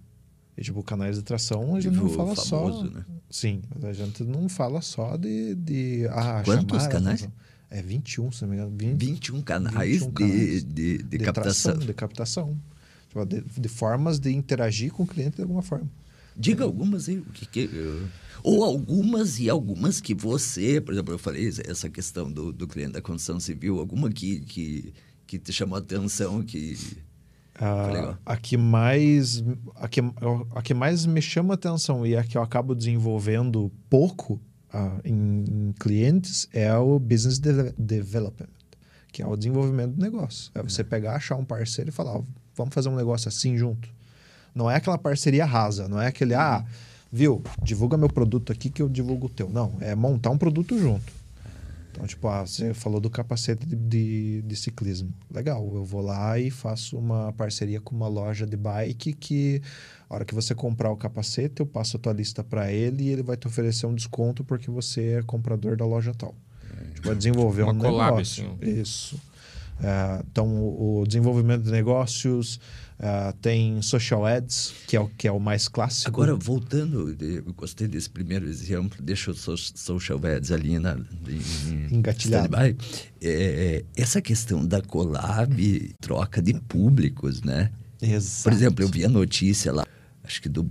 [0.56, 2.84] E, tipo, canais de tração, a gente não fala famoso, só.
[2.84, 3.04] né?
[3.30, 5.54] Sim, a gente não fala só de.
[5.54, 7.28] de ah, Quantos canais?
[7.70, 8.72] É 21, se não me engano.
[8.76, 11.72] 20, 21 canais, 21 de, canais de, de, de captação.
[11.72, 12.60] tração, de captação.
[13.08, 15.88] Tipo, de, de formas de interagir com o cliente de alguma forma.
[16.36, 17.70] Diga algumas aí, o que que...
[17.72, 18.08] eu-
[18.44, 22.92] Ou algumas e algumas que você, por exemplo, eu falei essa questão do, do cliente
[22.92, 24.92] da construção civil, alguma que, que,
[25.26, 26.76] que te chamou a atenção, que...
[27.60, 28.18] A, legal.
[28.24, 29.42] a que mais
[29.74, 30.00] a que,
[30.54, 34.40] a que mais me chama atenção e a que eu acabo desenvolvendo pouco
[34.72, 38.48] ah, em, em clientes é o business de- development,
[39.10, 40.50] que é o desenvolvimento do negócio.
[40.54, 42.20] É você pegar, achar um parceiro e falar,
[42.54, 43.88] vamos fazer um negócio assim junto.
[44.54, 46.64] Não é aquela parceria rasa, não é aquele, ah,
[47.10, 49.48] viu, divulga meu produto aqui que eu divulgo o teu.
[49.48, 51.17] Não, é montar um produto junto.
[51.90, 55.12] Então, tipo, ah, você falou do capacete de, de, de, ciclismo.
[55.30, 59.62] Legal, eu vou lá e faço uma parceria com uma loja de bike que,
[60.08, 63.08] a hora que você comprar o capacete, eu passo a tua lista para ele e
[63.08, 66.34] ele vai te oferecer um desconto porque você é comprador da loja tal.
[66.78, 66.94] É.
[66.94, 68.56] Tipo, desenvolver uma um collab, negócio.
[68.60, 68.80] Assim.
[68.80, 69.20] Isso.
[69.82, 72.60] É, então, o, o desenvolvimento de negócios,
[72.98, 76.08] Uh, tem social ads, que é o que é o mais clássico.
[76.08, 82.56] Agora, voltando, eu gostei desse primeiro exemplo, deixa o social ads ali na, em, engatilhado.
[82.56, 82.74] É,
[83.22, 87.70] é, essa questão da collab, troca de públicos, né?
[88.02, 88.42] Exato.
[88.42, 89.86] Por exemplo, eu vi a notícia lá,
[90.24, 90.68] acho que do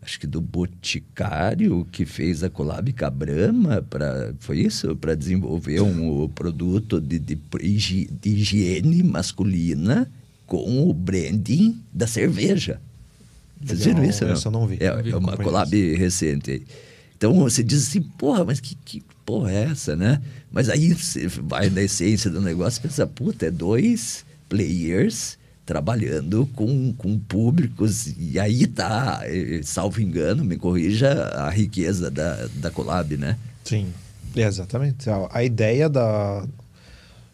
[0.00, 5.14] acho que do Boticário que fez a collab com a Brahma para foi isso para
[5.14, 10.10] desenvolver um produto de, de, de higiene masculina
[10.46, 12.80] com o branding da cerveja.
[13.60, 14.24] Vocês viram isso?
[14.24, 14.34] Não?
[14.34, 14.76] Eu não vi.
[14.80, 15.98] É, vi é uma collab isso.
[15.98, 16.62] recente.
[17.16, 20.20] Então você diz assim, porra, mas que, que porra é essa, né?
[20.50, 26.48] Mas aí você vai na essência do negócio e pensa, puta, é dois players trabalhando
[26.54, 29.22] com, com públicos, e aí tá,
[29.64, 33.36] salvo engano, me corrija, a riqueza da, da collab, né?
[33.64, 33.88] Sim,
[34.36, 35.10] exatamente.
[35.10, 36.46] A, a ideia da,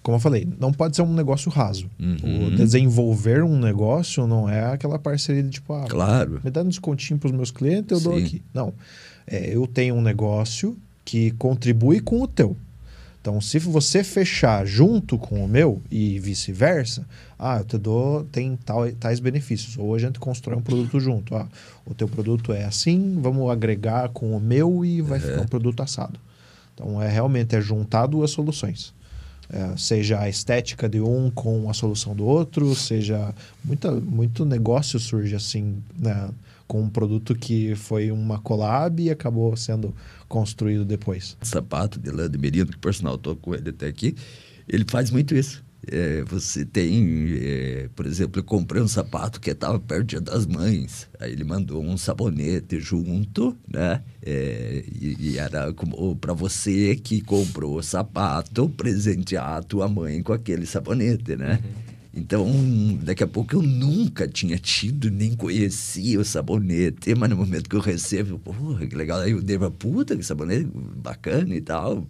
[0.02, 1.88] como eu falei, não pode ser um negócio raso.
[1.98, 2.48] Uhum.
[2.48, 6.40] O desenvolver um negócio não é aquela parceria de tipo, ah, claro.
[6.42, 8.04] me dá um descontinho para os meus clientes, eu Sim.
[8.04, 8.42] dou aqui.
[8.52, 8.74] Não.
[9.26, 12.56] É, eu tenho um negócio que contribui com o teu.
[13.20, 17.06] Então, se você fechar junto com o meu e vice-versa,
[17.38, 19.78] ah, eu te dou, tem tal, tais benefícios.
[19.78, 21.36] Ou a gente constrói um produto junto.
[21.36, 21.46] Ah,
[21.86, 25.24] o teu produto é assim, vamos agregar com o meu e vai uhum.
[25.24, 26.18] ficar um produto assado.
[26.74, 28.92] Então, é realmente é juntar duas soluções.
[29.52, 34.98] É, seja a estética de um com a solução do outro, seja muita, muito negócio
[34.98, 36.30] surge assim, né,
[36.66, 39.94] com um produto que foi uma collab e acabou sendo
[40.26, 41.36] construído depois.
[41.42, 44.16] Sapato de lã de merino, que por sinal estou com ele até aqui,
[44.66, 45.62] ele faz muito isso.
[45.90, 50.20] É, você tem, é, por exemplo, eu comprei um sapato que estava perto do Dia
[50.20, 51.08] das Mães.
[51.18, 54.00] Aí ele mandou um sabonete junto, né?
[54.24, 55.72] É, e, e, era
[56.20, 61.60] para você que comprou o sapato presentear a tua mãe com aquele sabonete, né?
[61.64, 61.92] Uhum.
[62.14, 62.46] Então,
[63.02, 67.74] daqui a pouco eu nunca tinha tido, nem conhecia o sabonete, mas no momento que
[67.74, 69.20] eu recebo, porra, que legal.
[69.20, 72.06] Aí eu devo, puta, que sabonete bacana e tal.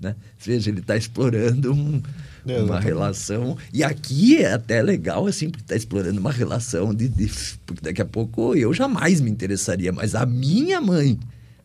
[0.00, 0.14] Né?
[0.38, 2.00] Veja, ele está explorando um,
[2.46, 3.56] é, uma relação.
[3.72, 7.30] E aqui é até legal, assim, porque está explorando uma relação de, de,
[7.64, 11.18] Porque daqui a pouco eu jamais me interessaria, mas a minha mãe,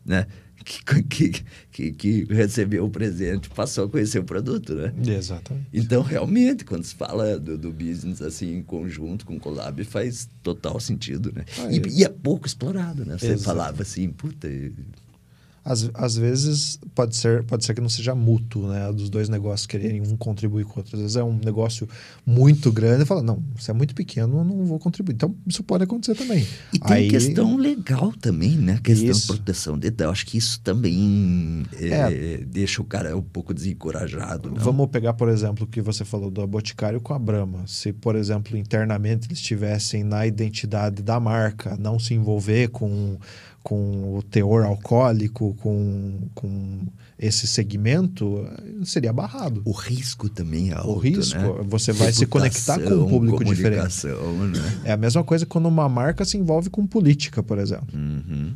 [0.06, 0.28] né?
[0.64, 4.94] Que, que, que, recebeu o presente passou a conhecer o produto, né?
[5.06, 5.68] Exatamente.
[5.74, 10.30] Então, realmente, quando se fala do, do business assim, em conjunto com o Collab, faz
[10.42, 11.44] total sentido, né?
[11.60, 11.82] Ah, e, é.
[11.90, 13.18] e, é pouco explorado, né?
[13.18, 13.44] Você Exato.
[13.44, 14.48] falava assim, puta,
[15.66, 18.92] às, às vezes pode ser, pode ser que não seja mútuo, né?
[18.92, 20.96] Dos dois negócios quererem um contribuir com o outro.
[20.96, 21.88] Às vezes é um negócio
[22.26, 25.16] muito grande e fala, não, se é muito pequeno, eu não vou contribuir.
[25.16, 26.46] Então, isso pode acontecer também.
[26.74, 27.10] E tem Aí...
[27.10, 28.74] questão legal também, né?
[28.74, 29.22] A questão isso.
[29.22, 30.12] de proteção de dados.
[30.12, 32.38] Acho que isso também é, é.
[32.46, 34.52] deixa o cara um pouco desencorajado.
[34.52, 34.58] Não?
[34.58, 37.64] Vamos pegar, por exemplo, o que você falou do Boticário com a Brahma.
[37.68, 43.18] Se, por exemplo, internamente eles estivessem na identidade da marca, não se envolver com
[43.64, 46.82] com o teor alcoólico, com, com
[47.18, 48.46] esse segmento,
[48.84, 49.62] seria barrado.
[49.64, 51.64] O risco também é alto, O risco, né?
[51.66, 54.08] você vai Reputação, se conectar com um público diferente.
[54.08, 54.82] Né?
[54.84, 57.88] É a mesma coisa quando uma marca se envolve com política, por exemplo.
[57.94, 58.54] Uhum.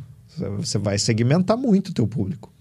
[0.58, 2.52] Você vai segmentar muito o teu público.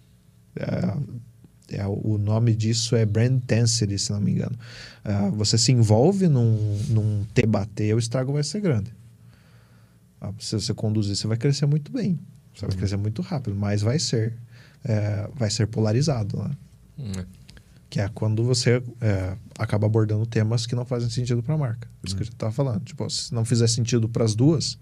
[0.56, 4.58] É, é, o nome disso é brand intensity, se não me engano.
[5.04, 8.96] É, você se envolve num, num bater, o estrago vai ser grande.
[10.20, 12.18] Ah, se você conduzir, você vai crescer muito bem.
[12.58, 14.34] Você vai crescer muito rápido, mas vai ser,
[14.84, 16.52] é, vai ser polarizado, né?
[17.00, 17.26] Hum.
[17.90, 21.88] Que é quando você é, acaba abordando temas que não fazem sentido para a marca.
[22.04, 22.18] Isso hum.
[22.18, 22.84] que a gente estava falando.
[22.84, 24.78] Tipo, se não fizer sentido para as duas,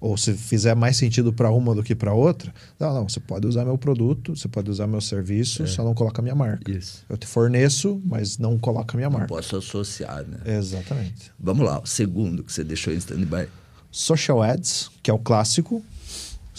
[0.00, 3.46] ou se fizer mais sentido para uma do que para outra, não, não, você pode
[3.46, 5.66] usar meu produto, você pode usar meu serviço, é.
[5.66, 6.70] só não coloca minha marca.
[6.70, 7.04] Isso.
[7.08, 9.34] Eu te forneço, mas não coloca minha não marca.
[9.34, 10.38] Posso associar, né?
[10.46, 11.30] Exatamente.
[11.38, 13.48] Vamos lá, o segundo que você deixou em stand-by.
[13.90, 15.84] Social ads, que é o clássico,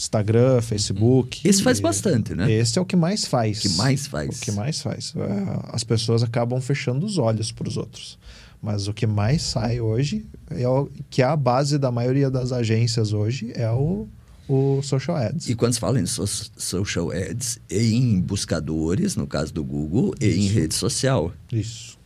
[0.02, 1.48] Instagram, Facebook.
[1.48, 2.52] Esse faz bastante, né?
[2.52, 3.60] Esse é o que mais faz.
[3.60, 4.38] O que mais faz.
[4.38, 5.14] O que mais faz.
[5.16, 8.18] É, as pessoas acabam fechando os olhos para os outros.
[8.62, 12.52] Mas o que mais sai hoje, é o, que é a base da maioria das
[12.52, 14.08] agências hoje, é o,
[14.50, 15.48] o social ads.
[15.48, 20.38] E quando se fala em so social ads, em buscadores, no caso do Google, Isso.
[20.38, 21.32] e em rede social.
[21.52, 22.01] Isso.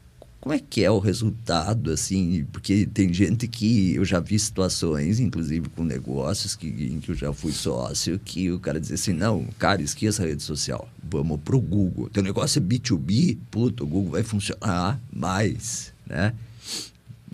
[0.46, 2.46] Como é que é o resultado, assim?
[2.52, 7.16] Porque tem gente que eu já vi situações, inclusive com negócios que, em que eu
[7.16, 10.88] já fui sócio, que o cara dizia assim, não, cara, esqueça a rede social.
[11.02, 12.12] vamos pro Google.
[12.12, 16.32] Teu negócio é B2B, puto, o Google vai funcionar mais, né?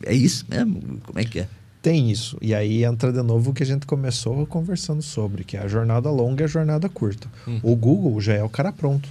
[0.06, 0.82] É isso mesmo?
[1.04, 1.50] Como é que é?
[1.82, 2.38] Tem isso.
[2.41, 5.67] E aí entra de novo o que a gente começou conversando sobre, que é a
[5.67, 7.28] jornada longa e a jornada curta.
[7.62, 9.10] O Google já é o cara pronto.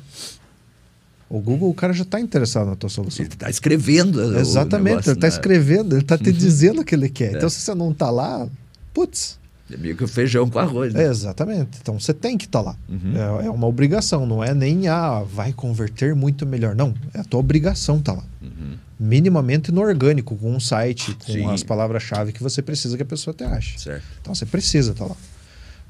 [1.31, 3.25] O Google, o cara já está interessado na tua solução.
[3.25, 4.37] Ele está escrevendo.
[4.37, 5.33] Exatamente, negócio, ele está né?
[5.33, 7.35] escrevendo, ele está te dizendo o que ele quer.
[7.35, 7.37] É.
[7.37, 8.49] Então, se você não está lá,
[8.93, 9.39] putz,
[9.73, 11.05] É meio que o feijão com arroz, né?
[11.05, 11.79] É, exatamente.
[11.81, 12.77] Então você tem que estar lá.
[12.89, 13.13] Uhum.
[13.15, 16.75] É, é uma obrigação, não é nem ah, vai converter muito melhor.
[16.75, 18.25] Não, é a tua obrigação estar lá.
[18.43, 18.75] Uhum.
[18.99, 21.49] Minimamente no orgânico, com um site, com Sim.
[21.49, 23.79] as palavras-chave que você precisa que a pessoa te ache.
[23.79, 24.05] Certo.
[24.21, 25.17] Então você precisa estar lá.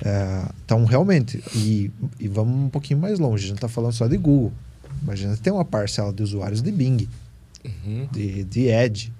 [0.04, 4.06] É, então, realmente, e, e vamos um pouquinho mais longe, a gente está falando só
[4.06, 4.52] de Google.
[5.02, 7.08] Mas a gente tem uma parcela de usuários de Bing,
[7.64, 8.08] Uhum.
[8.10, 9.12] de, de Edge.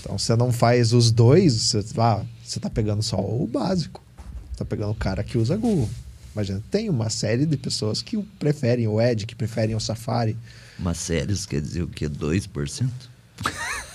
[0.00, 4.02] Então você não faz os dois, você, ah, você tá pegando só o básico.
[4.50, 5.88] Você tá pegando o cara que usa Google.
[6.34, 9.80] Mas a gente tem uma série de pessoas que preferem o Edge, que preferem o
[9.80, 10.36] Safari.
[10.78, 12.08] Mas sérios quer dizer o quê?
[12.08, 12.88] 2%?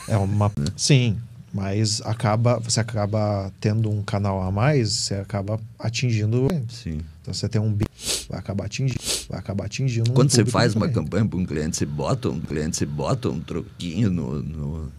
[0.07, 0.51] É uma.
[0.75, 1.17] Sim,
[1.53, 6.47] mas acaba, você acaba tendo um canal a mais, você acaba atingindo.
[6.69, 7.01] Sim.
[7.21, 7.85] Então você tem um Bing,
[8.29, 8.99] vai acabar atingindo.
[9.29, 10.11] Vai acabar atingindo.
[10.11, 13.29] um Quando você faz uma campanha para um cliente, você bota um cliente, você bota
[13.29, 14.91] um troquinho no, no,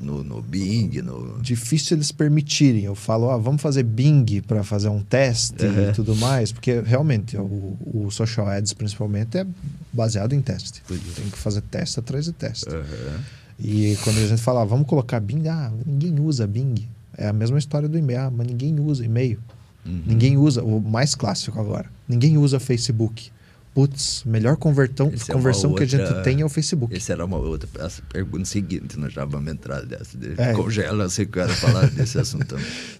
[0.00, 1.40] no, no Bing, no.
[1.40, 2.84] difícil eles permitirem.
[2.84, 5.90] Eu falo, ah, vamos fazer Bing para fazer um teste Uhum.
[5.90, 9.46] e tudo mais, porque realmente o, o Social Ads principalmente é
[9.92, 10.82] baseado em teste.
[10.90, 10.94] É.
[11.20, 12.68] Tem que fazer teste atrás de teste.
[12.68, 13.20] Aham.
[13.58, 16.88] E quando a gente fala, ah, vamos colocar Bing, ah, ninguém usa Bing.
[17.16, 19.38] É a mesma história do e-mail, ah, mas ninguém usa e-mail.
[19.84, 20.02] Uhum.
[20.06, 23.30] Ninguém usa, o mais clássico agora, ninguém usa Facebook.
[23.74, 26.94] Putz, melhor convertão, Esse é conversão que a gente outra- tem é o Facebook.
[26.94, 27.66] Essa era uma outra
[28.12, 30.16] pergunta seguinte, nós já vamos entrar dessa.
[30.18, 30.52] De, É.
[30.52, 32.54] Congela se quer falar desse assunto.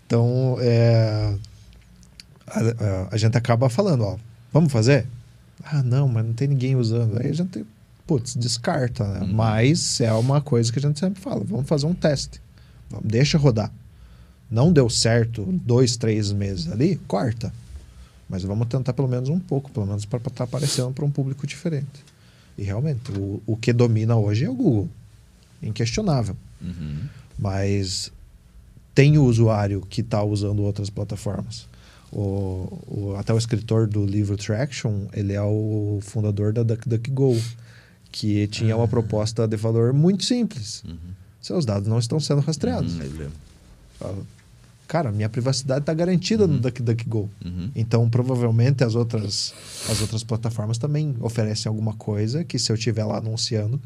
[0.06, 1.34] Então, é,
[2.46, 4.16] a, a- a gente acaba falando, ó,
[4.52, 5.06] vamos fazer?
[5.62, 7.18] Ah, não, mas não tem ninguém usando.
[7.20, 7.66] Aí a gente,
[8.06, 9.20] putz, descarta, né?
[9.20, 9.32] Uhum.
[9.34, 12.40] Mas é uma coisa que a gente sempre fala, vamos fazer um teste.
[12.90, 13.70] Vamos, deixa rodar.
[14.52, 17.52] Não deu certo dois, três meses ali, corta.
[18.28, 21.46] Mas vamos tentar pelo menos um pouco, pelo menos para estar aparecendo para um público
[21.46, 22.04] diferente.
[22.58, 24.88] E realmente, o, o que domina hoje é o Google.
[25.62, 26.36] Inquestionável.
[26.60, 26.98] Uhum.
[27.38, 28.12] Mas
[28.94, 31.66] tem o usuário que está usando outras plataformas.
[32.12, 37.40] O, o- até o escritor do livro Traction, ele é o fundador da DuckDuckGo,
[38.10, 40.84] que tinha uma proposta de valor muito simples.
[40.86, 40.96] Uhum.
[41.40, 42.94] Seus dados não estão sendo rastreados.
[42.98, 43.28] Uhum.
[44.00, 44.14] Ah,
[44.92, 47.30] Cara, minha privacidade está garantida no DuckDuckGo.
[47.42, 47.70] Uhum.
[47.74, 49.54] Então, provavelmente as outras,
[49.88, 53.80] as outras plataformas também oferecem alguma coisa que se eu estiver lá anunciando,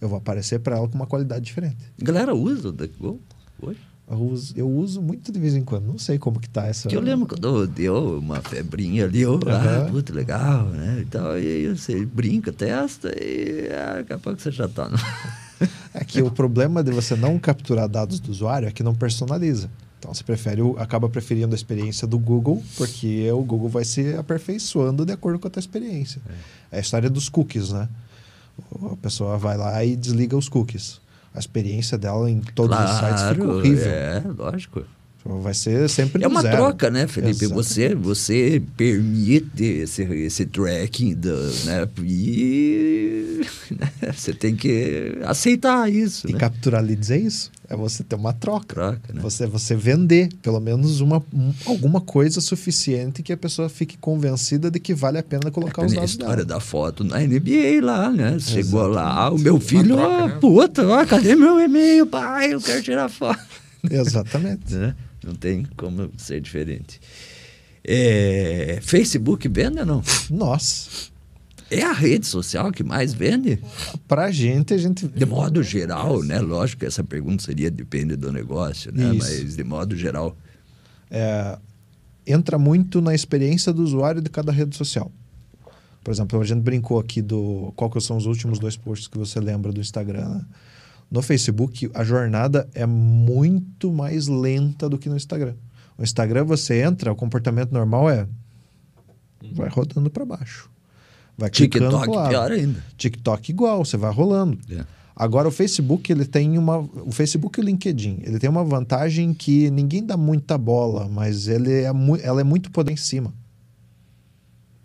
[0.00, 1.78] eu vou aparecer para ela com uma qualidade diferente.
[2.00, 3.20] Galera usa o DuckGo
[3.60, 3.80] hoje?
[4.08, 5.84] Eu uso, eu uso muito de vez em quando.
[5.84, 6.88] Não sei como que tá essa.
[6.88, 11.00] Que eu lembro quando deu uma febrinha ali, eu, ah, puta, legal, né?
[11.00, 14.88] E, tal, e aí você brinca, testa e ah, daqui a pouco você já tá.
[14.88, 14.96] No...
[15.94, 19.68] É que o problema de você não capturar dados do usuário é que não personaliza.
[20.02, 25.06] Então você prefere, acaba preferindo a experiência do Google, porque o Google vai se aperfeiçoando
[25.06, 26.20] de acordo com a tua experiência.
[26.72, 27.88] É, a história dos cookies, né?
[28.90, 31.00] A pessoa vai lá e desliga os cookies.
[31.32, 33.92] A experiência dela em todos os sites fica Claro, horrível.
[33.92, 34.84] É, lógico.
[35.24, 36.56] Vai ser sempre É uma zero.
[36.56, 37.44] troca, né, Felipe?
[37.44, 37.54] Exatamente.
[37.54, 41.32] Você, você permite esse, esse tracking, do,
[41.64, 41.88] né?
[42.02, 46.38] E né, você tem que aceitar isso, E né?
[46.40, 47.50] capturar leads é isso.
[47.68, 48.74] É você ter uma troca.
[48.74, 49.20] Troca, né?
[49.22, 54.70] Você, você vender pelo menos uma, um- alguma coisa suficiente que a pessoa fique convencida
[54.70, 56.58] de que vale a pena colocar É os nem a dados história dela.
[56.58, 58.38] da foto na NBA lá, né?
[58.40, 60.38] Chegou lá, o meu filho, troca, ah, né?
[60.40, 62.52] puta, ó, cadê meu e-mail, pai?
[62.52, 63.38] Eu quero tirar foto.
[63.88, 64.74] Exatamente.
[65.24, 67.00] Não tem como ser diferente.
[67.84, 70.02] É, Facebook vende ou não?
[70.30, 71.10] Nossa,
[71.70, 73.58] É a rede social que mais vende?
[74.06, 75.06] pra gente, a gente.
[75.08, 76.38] De modo geral, né?
[76.40, 79.14] Lógico que essa pergunta seria depende do negócio, né?
[79.14, 79.18] Isso.
[79.18, 80.36] Mas de modo geral.
[81.10, 81.58] é,
[82.26, 85.10] entra muito na experiência do usuário de cada rede social.
[86.04, 89.16] Por exemplo, a gente brincou aqui do qual que são os últimos dois posts que
[89.18, 90.28] você lembra do Instagram.
[90.28, 90.44] né?
[91.12, 95.52] No Facebook, a jornada é muito mais lenta do que no Instagram.
[95.98, 98.26] No Instagram, você entra, o comportamento normal é
[99.52, 100.70] vai rodando para baixo.
[101.36, 102.84] Vai clicando TikTok, pior ainda.
[102.96, 104.58] TikTok igual, você vai rolando.
[104.70, 104.86] É.
[105.14, 109.34] Agora o Facebook ele tem uma, o Facebook e o LinkedIn ele tem uma vantagem
[109.34, 113.34] que ninguém dá muita bola, mas ele é ela é muito poder em cima.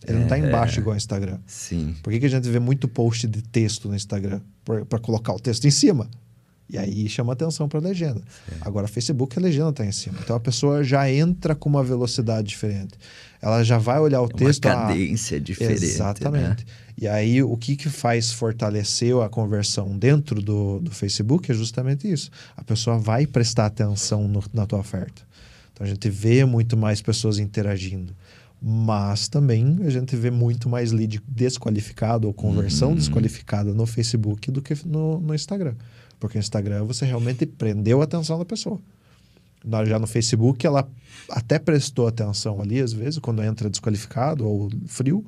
[0.08, 1.38] Ele não está embaixo igual o Instagram.
[1.46, 1.96] Sim.
[2.02, 4.40] Por que, que a gente vê muito post de texto no Instagram
[4.90, 6.10] para colocar o texto em cima?
[6.70, 8.22] E aí chama atenção para a legenda.
[8.62, 10.18] Agora, Facebook, a legenda está em cima.
[10.22, 12.94] Então a pessoa já entra com uma velocidade diferente.
[13.42, 14.66] Ela já vai olhar o É uma texto.
[14.66, 15.84] ah, cadência diferente.
[15.86, 16.66] Exatamente.
[16.66, 16.72] Né?
[17.00, 22.12] E aí, o que, que faz fortalecer a conversão dentro do, do Facebook é justamente
[22.12, 22.32] isso.
[22.58, 25.22] A pessoa vai prestar atenção no- na tua oferta.
[25.72, 28.16] Então, a gente vê muito mais pessoas interagindo.
[28.62, 34.62] Mas também a gente vê muito mais lead desqualificado ou conversão desqualificada no Facebook do
[34.62, 35.76] que no, no Instagram.
[36.20, 38.80] Porque no Instagram você realmente prendeu a atenção da pessoa.
[39.86, 40.90] Já no Facebook, ela
[41.30, 45.26] até prestou atenção ali, às vezes, quando entra desqualificado ou frio,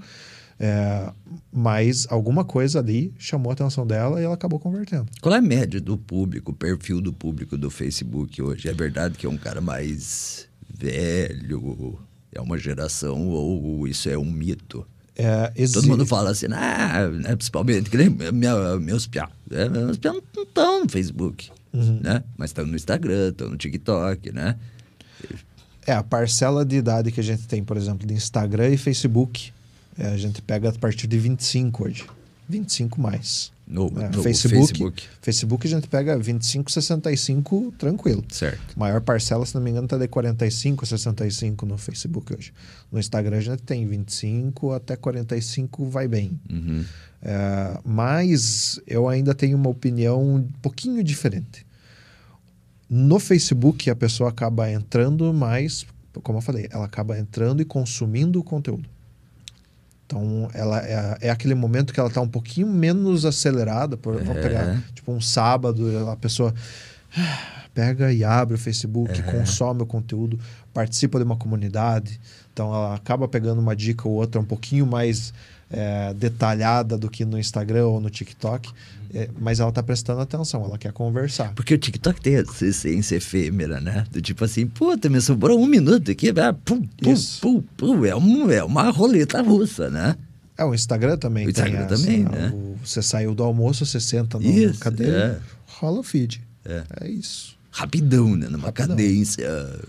[0.59, 1.11] é,
[1.51, 5.07] mas alguma coisa ali chamou a atenção dela e ela acabou convertendo.
[5.21, 8.67] Qual é a média do público, o perfil do público do Facebook hoje?
[8.67, 11.99] É verdade que é um cara mais velho,
[12.33, 14.85] é uma geração ou isso é um mito?
[15.15, 19.29] É, exi- Todo mundo fala assim, ah, né, principalmente, que nem minha, meus piá.
[19.51, 21.99] É, meus piá não estão no Facebook, Uhum.
[22.01, 22.23] né?
[22.37, 24.55] Mas estão no Instagram, estão no TikTok, né?
[25.85, 29.51] É, a parcela de idade que a gente tem, por exemplo, de Instagram e Facebook,
[29.97, 32.05] é, a gente pega a partir de 25 hoje.
[32.47, 33.51] 25 mais.
[33.69, 35.03] No, É, no Facebook, Facebook.
[35.21, 38.23] Facebook a gente pega 25, 65 tranquilo.
[38.29, 38.77] Certo.
[38.77, 42.51] Maior parcela, se não me engano, está de 45 a 65 no Facebook hoje.
[42.91, 46.39] No Instagram a gente tem 25 até 45, vai bem.
[46.49, 46.83] Uhum.
[47.21, 51.63] É, mas eu ainda tenho uma opinião um pouquinho diferente.
[52.89, 55.85] No Facebook, a pessoa acaba entrando mais,
[56.23, 58.89] como eu falei, ela acaba entrando e consumindo o conteúdo.
[60.09, 63.95] Então, ela é, é aquele momento que ela está um pouquinho menos acelerada.
[63.95, 64.41] Por, Vamos É.
[64.41, 66.51] pegar, tipo, um sábado, a pessoa
[67.75, 70.39] pega e abre o Facebook, consome o conteúdo,
[70.73, 72.19] participa de uma comunidade.
[72.51, 75.31] Então, ela acaba pegando uma dica ou outra um pouquinho mais
[75.71, 78.71] é, detalhada do que no Instagram ou no TikTok,
[79.13, 81.53] é, mas ela está prestando atenção, ela quer conversar.
[81.53, 84.05] Porque o TikTok tem essa essência efêmera, né?
[84.11, 87.41] Do tipo assim, puta, me sobrou um minuto aqui, ah, pum, pum, Isso.
[87.41, 88.05] pum, pum.
[88.05, 90.15] É, um, é uma roleta russa, né?
[90.57, 92.51] É, o Instagram também O Instagram essa, também, né?
[92.53, 95.53] o- você saiu do almoço, você senta na cadeira, é.
[95.65, 96.41] rola o feed.
[96.65, 96.83] É.
[97.01, 97.57] É isso.
[97.71, 98.47] Rapidão, né?
[98.49, 98.89] Numa Rapidão.
[98.95, 99.47] cadência,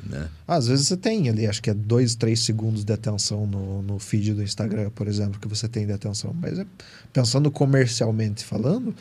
[0.09, 0.29] né?
[0.47, 3.99] Às vezes você tem ali, acho que é dois, três segundos de atenção no, no
[3.99, 6.35] feed do Instagram, por exemplo, que você tem de atenção.
[6.41, 6.67] Mas é-
[7.13, 8.95] pensando comercialmente falando,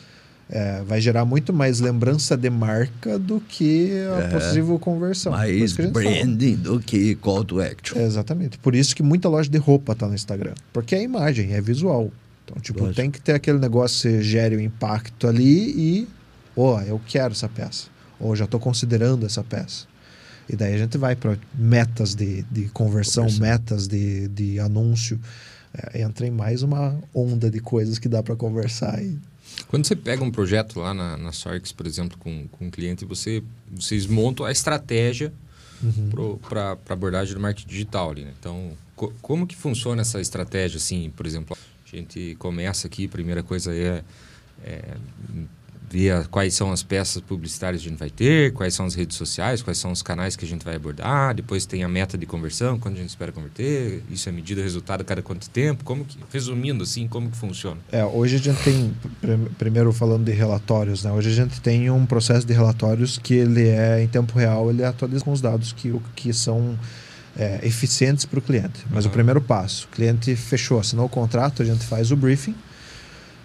[0.48, 3.90] é, vai gerar muito mais lembrança de marca do que
[4.24, 5.32] a possível conversão.
[5.32, 6.04] Mais que a gente fala.
[6.10, 7.98] branding do que call to action.
[7.98, 8.58] É, exatamente.
[8.58, 10.54] Por isso que muita loja de roupa tá no Instagram.
[10.72, 12.10] Porque é imagem, é visual.
[12.44, 12.96] Então, tipo, Lógico.
[12.96, 16.08] tem que ter aquele negócio que gere o impacto ali e,
[16.56, 17.86] ó, eu quero essa peça.
[18.20, 19.86] Ou já estou considerando essa peça.
[20.48, 23.46] E daí a gente vai para metas de, de conversão, Conversão.
[23.46, 25.18] metas de, de anúncio.
[25.72, 29.00] É, entra em mais uma onda de coisas que dá para conversar.
[29.02, 29.16] E,
[29.68, 33.04] Quando você pega um projeto lá na, na Sorx, por exemplo, com, com um cliente,
[33.04, 35.32] você, vocês montam a estratégia
[36.48, 38.32] para a abordagem do marketing digital ali, né?
[38.38, 43.08] Então, co- como que funciona essa estratégia, assim, por exemplo, a gente começa aqui, a
[43.08, 44.02] primeira coisa é,
[44.64, 44.94] é
[45.92, 49.16] ver quais são as peças publicitárias que a gente vai ter, quais são as redes
[49.16, 52.26] sociais, quais são os canais que a gente vai abordar, depois tem a meta de
[52.26, 56.04] conversão, quando a gente espera converter, isso é medida resultado a cada quanto tempo, como
[56.04, 57.78] que, resumindo assim, como que funciona?
[57.90, 61.10] É, hoje a gente tem, pr- primeiro falando de relatórios, né?
[61.10, 64.84] Hoje a gente tem um processo de relatórios que ele é em tempo real, ele
[64.84, 66.78] atualiza com os dados que, o- que são
[67.36, 68.84] é, eficientes para o cliente.
[68.90, 69.12] Mas o Uhum.
[69.14, 72.54] primeiro passo, o cliente fechou, assinou o contrato, a gente faz o briefing,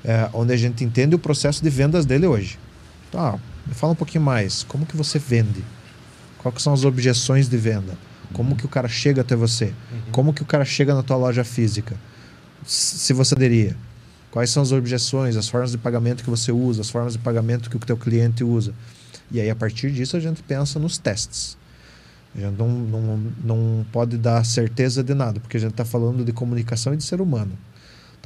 [0.06, 2.60] é, onde a gente entende o processo de vendas dele hoje.
[3.10, 5.64] Então, ah, me fala um pouquinho mais, como que você vende?
[6.38, 7.98] Quais são as objeções de venda?
[8.32, 9.74] Como que o cara chega até você?
[10.12, 11.96] Como que o cara chega na tua loja física?
[12.64, 13.76] Se você aderia.
[14.30, 17.70] Quais são as objeções, as formas de pagamento que você usa, as formas de pagamento
[17.70, 18.74] que o teu cliente usa.
[19.32, 21.58] E aí, a partir disso, a gente pensa nos testes.
[22.36, 26.24] A gente não, não, não pode dar certeza de nada, porque a gente está falando
[26.24, 27.58] de comunicação e de ser humano.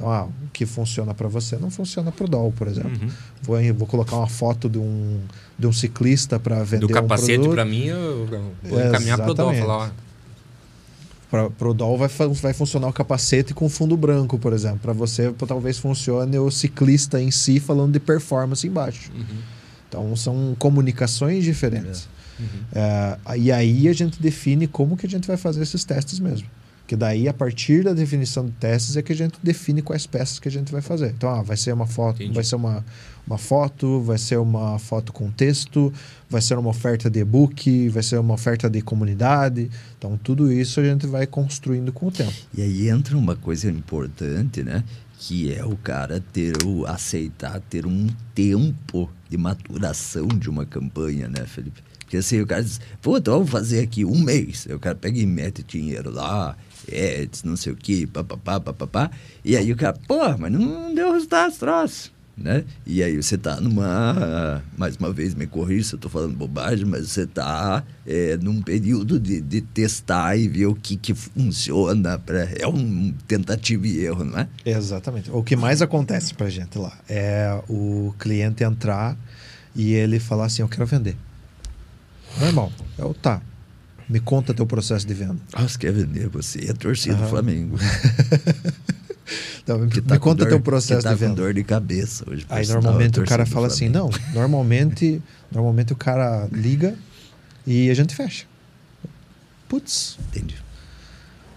[0.00, 2.98] Então, ah, o que funciona para você não funciona para o DOL, por exemplo.
[3.02, 3.10] Uhum.
[3.42, 5.20] Vou, vou colocar uma foto de um,
[5.58, 7.54] de um ciclista para vender Do capacete um produto.
[7.54, 8.26] para mim, eu
[8.62, 9.36] vou encaminhar para o.
[9.36, 9.92] Falar,
[11.30, 14.78] ó, Para o DOL vai, vai funcionar o capacete com fundo branco, por exemplo.
[14.78, 19.10] Para você, talvez funcione o ciclista em si falando de performance embaixo.
[19.14, 19.24] uhum,
[19.86, 22.08] Então, são comunicações diferentes.
[22.38, 22.46] uhum.
[22.72, 26.48] É, e aí a gente define como que a gente vai fazer esses testes mesmo.
[26.90, 30.40] Porque daí, a partir da definição de testes, é que a gente define quais peças
[30.40, 31.10] que a gente vai fazer.
[31.16, 32.34] Então, ah, vai ser uma foto, Entendi.
[32.34, 32.84] vai ser uma,
[33.24, 35.92] uma foto, vai ser uma foto com texto,
[36.28, 39.70] vai ser uma oferta de e-book, vai ser uma oferta de comunidade.
[39.96, 42.34] Então, tudo isso a gente vai construindo com o tempo.
[42.52, 44.82] E aí entra uma coisa importante, né?
[45.16, 51.28] Que é o cara ter o aceitar ter um tempo de maturação de uma campanha,
[51.28, 51.84] né, Felipe?
[52.00, 54.66] Porque assim, o cara diz, pô, então vamos fazer aqui um mês.
[54.68, 56.56] Aí o cara pega e mete dinheiro lá,
[56.88, 59.10] ads, não sei o quê, papapá, papapá.
[59.44, 62.12] E aí o cara, pô, mas não deu resultado esse troço.
[62.36, 62.64] Né?
[62.86, 66.86] E aí você tá numa, mais uma vez me corrija se eu tô falando bobagem,
[66.86, 72.18] mas você tá é, num período de, de testar e ver o que que funciona,
[72.18, 74.48] pra, é um tentativa e erro, não é?
[74.64, 75.30] Exatamente.
[75.30, 79.18] O que mais acontece pra gente lá é o cliente entrar
[79.76, 81.16] e ele falar assim: Eu quero vender.
[82.38, 82.72] Normal.
[82.96, 83.42] Eu, tá.
[84.10, 85.36] Me conta teu processo de venda.
[85.52, 87.28] Ah, você quer vender você é torcida do.
[87.28, 87.76] Flamengo.
[89.62, 91.36] Então, me, me tá com conta dor- teu processo tá de com venda.
[91.36, 92.44] dor de cabeça hoje.
[92.48, 93.88] Aí normalmente o cara fala assim.
[93.88, 96.96] Não, normalmente, normalmente o cara liga
[97.64, 98.44] e a gente fecha.
[99.68, 100.56] Putz, Entendi.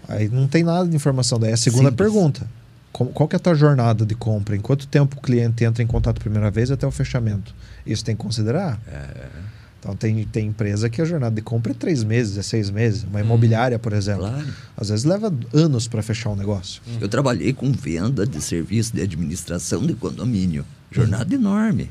[0.06, 1.38] Aí não tem nada de informação.
[1.40, 1.96] Daí a segunda Simples.
[2.08, 2.46] pergunta.
[2.92, 4.54] Como- Qual que é a tua jornada de compra?
[4.54, 7.52] Em quanto tempo o cliente entra em contato a primeira vez até o fechamento?
[7.84, 8.78] Isso tem que considerar.
[8.86, 9.26] É,
[9.84, 13.04] Então tem, tem empresa que a jornada de compra é três meses, é seis meses.
[13.04, 14.22] Uma imobiliária, por exemplo.
[14.22, 14.46] claro.
[14.74, 16.80] Às vezes leva anos para fechar um negócio.
[16.98, 20.64] Eu trabalhei com venda de serviço de administração de condomínio.
[20.90, 21.90] Jornada enorme.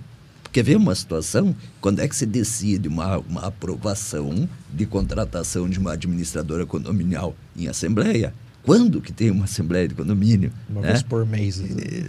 [0.51, 1.55] Quer ver uma situação?
[1.79, 7.67] Quando é que se decide uma, uma aprovação de contratação de uma administradora condominial em
[7.67, 8.33] assembleia?
[8.65, 10.51] Quando que tem uma assembleia de condomínio?
[10.69, 10.87] Uma né?
[10.89, 11.61] vez por mês.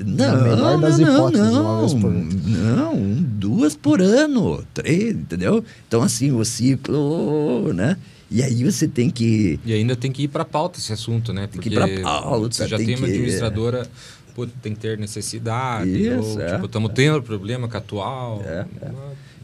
[0.06, 5.14] Na Não, melhor das não, hipóteses, não, uma vez por não, duas por ano, três,
[5.16, 5.64] entendeu?
[5.88, 7.96] Então, assim, o ciclo, né?
[8.30, 11.42] E aí você tem que E ainda tem que ir para pauta esse assunto, né?
[11.42, 13.88] Tem Porque que ir pra pauta, você já tem tem, uma que- administradora,
[14.34, 15.90] pô, tem que ter necessidade.
[15.90, 16.52] Isso, ou, é.
[16.54, 18.42] tipo, estamos tendo problema com a atual.
[18.44, 18.90] É, é.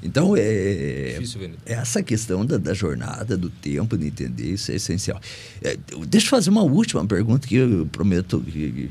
[0.03, 1.59] Então, é, Difícil vender.
[1.67, 5.21] essa questão da, da jornada, do tempo, de entender isso é essencial.
[5.63, 5.77] É,
[6.09, 8.41] deixa eu fazer uma última pergunta que eu prometo.
[8.41, 8.91] que-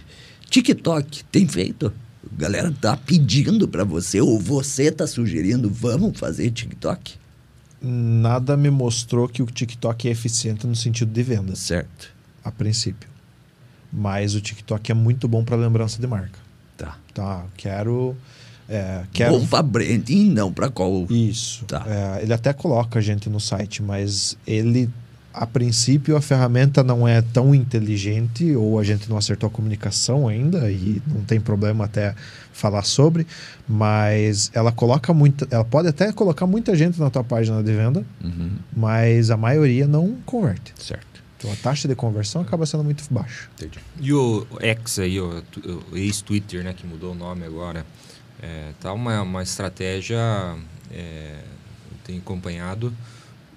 [0.49, 1.91] TikTok tem feito?
[2.31, 7.15] A galera tá pedindo para você, ou você tá sugerindo, vamos fazer TikTok?
[7.81, 12.09] Nada me mostrou que o TikTok é eficiente no sentido de venda, Certo.
[12.43, 13.09] a princípio.
[13.91, 16.37] Mas o TikTok é muito bom para lembrança de marca.
[16.77, 16.97] Tá.
[17.13, 18.15] Tá, quero.
[18.67, 21.07] É, quero Bom para branding, não para qual.
[21.09, 21.65] Isso.
[21.65, 21.83] Tá.
[21.87, 24.87] É, ele até coloca a gente no site, mas ele,
[25.33, 30.27] a princípio, a ferramenta não é tão inteligente ou a gente não acertou a comunicação
[30.27, 32.13] ainda e não tem problema até
[32.53, 33.25] falar sobre,
[33.67, 38.05] mas ela coloca muita, ela pode até colocar muita gente na tua página de venda,
[38.23, 38.51] Uhum.
[38.75, 40.73] mas a maioria não converte.
[40.77, 41.23] Certo.
[41.39, 43.49] Então a taxa de conversão acaba sendo muito baixa.
[43.55, 43.79] Entendi.
[44.01, 45.41] E o X aí, o,
[45.89, 47.85] o ex-Twitter, né, que mudou o nome agora,
[48.41, 50.17] é, tá uma, uma estratégia,
[50.91, 51.39] é,
[51.91, 52.93] eu tenho acompanhado,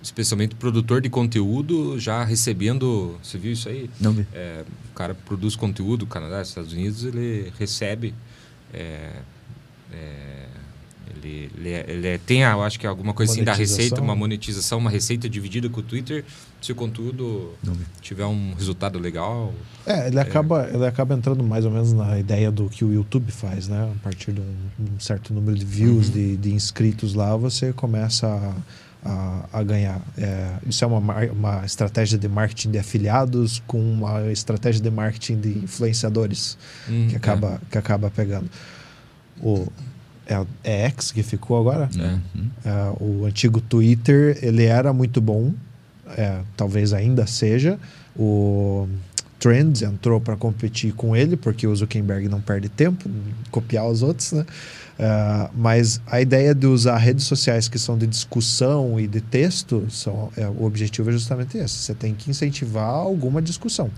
[0.00, 3.90] especialmente produtor de conteúdo já recebendo, você viu isso aí?
[4.00, 4.26] Não vi.
[4.32, 8.14] É, o cara produz conteúdo, Canadá, Estados Unidos, ele recebe.
[8.72, 9.10] é,
[9.92, 10.46] é,
[11.16, 14.14] ele, ele, é- ele é- tem, eu acho que alguma coisa assim da receita, uma
[14.16, 16.24] monetização, uma receita dividida com o Twitter.
[16.62, 17.84] Se o conteúdo Não vi.
[18.00, 19.52] tiver um resultado legal.
[19.84, 23.30] É, ele acaba, ele acaba entrando mais ou menos na ideia do que o YouTube
[23.32, 23.92] faz, né?
[23.94, 26.12] A partir de um, um certo número de views, Uhum.
[26.12, 28.28] de, de inscritos lá, você começa
[29.04, 30.00] a, a, a ganhar.
[30.16, 30.98] É, isso é uma,
[31.32, 36.56] uma estratégia de marketing de afiliados com uma estratégia de marketing de influenciadores
[36.88, 38.48] Hum, que, acaba, que acaba pegando.
[39.42, 39.66] O,
[40.28, 41.90] é, é X que ficou agora?
[41.98, 42.38] É.
[42.38, 42.50] Uhum.
[42.64, 45.52] É, o antigo Twitter ele era muito bom,
[46.16, 47.78] é, talvez ainda seja.
[48.16, 48.88] O
[49.38, 54.02] Trends entrou para competir com ele, porque o Zuckerberg não perde tempo em copiar os
[54.02, 54.46] outros, né?
[54.98, 59.84] É, mas a ideia de usar redes sociais que são de discussão e de texto,
[59.90, 61.74] são, é, o objetivo é justamente esse.
[61.74, 63.90] Você tem que incentivar alguma discussão.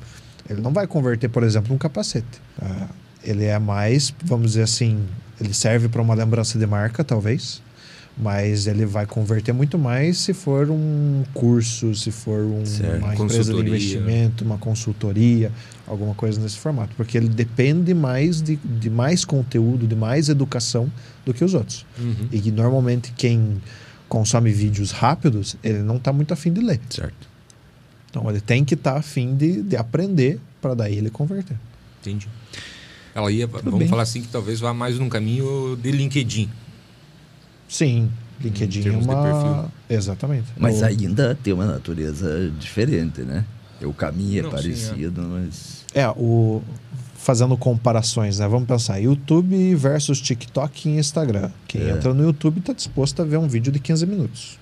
[0.49, 2.41] Ele não vai converter, por exemplo, um capacete.
[2.63, 5.05] É, ele é mais, vamos dizer assim,
[5.41, 7.61] ele serve para uma lembrança de marca, talvez,
[8.17, 12.63] mas ele vai converter muito mais se for um curso, se for um-
[12.99, 15.51] uma empresa de investimento, uma consultoria,
[15.87, 20.91] alguma coisa nesse formato, porque ele depende mais de, de mais conteúdo, de mais educação
[21.27, 21.85] do que os outros.
[21.99, 22.29] Uhum.
[22.31, 23.61] E normalmente quem
[24.09, 26.81] consome vídeos rápidos, ele não está muito afim de ler.
[26.89, 27.29] Certo.
[28.11, 31.57] Então ele tem que estar afim de, de aprender para daí ele converter.
[32.01, 32.29] Entendi.
[33.13, 33.89] Ela ia, vamos bem.
[33.89, 36.49] falar assim, que talvez vá mais num caminho de LinkedIn.
[37.69, 38.11] Sim,
[38.41, 39.23] LinkedIn é uma.
[39.23, 39.73] perfil.
[39.89, 40.47] Exatamente.
[40.57, 43.45] Mas O- ainda tem uma natureza diferente, né?
[43.83, 45.85] O caminho é Não, sim, parecido, mas.
[45.95, 46.63] É, o
[47.17, 48.47] fazendo comparações, né?
[48.47, 51.51] Vamos pensar, YouTube versus TikTok e Instagram.
[51.67, 51.91] Quem É.
[51.91, 54.59] entra no YouTube está disposto a ver um vídeo de 15 minutos.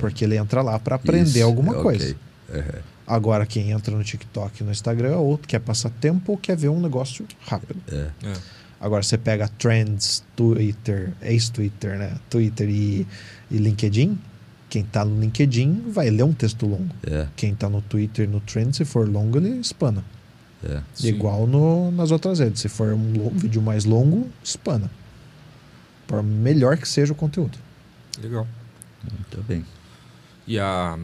[0.00, 1.82] Porque ele entra lá para aprender Isso, alguma ok.
[1.82, 2.16] coisa.
[2.52, 2.62] Aham.
[3.06, 6.68] Agora, quem entra no TikTok e no Instagram, ou quer passar tempo ou quer ver
[6.68, 7.80] um negócio rápido.
[7.88, 8.08] É.
[8.82, 12.16] Agora, você pega Trends, Twitter, ex-Twitter, né?
[12.28, 13.06] Twitter e,
[13.50, 14.18] e LinkedIn.
[14.68, 16.92] Quem tá no LinkedIn vai ler um texto longo.
[17.06, 20.04] É, Quem tá no Twitter e no Trends, se for longo, ele espana.
[20.64, 20.80] é.
[21.06, 22.60] Igual no, nas outras redes.
[22.60, 24.90] Se for um lo- vídeo mais longo, espana.
[26.06, 27.56] Por melhor que seja o conteúdo.
[28.20, 28.46] Legal.
[29.10, 29.64] Muito bem.
[30.46, 30.98] E a,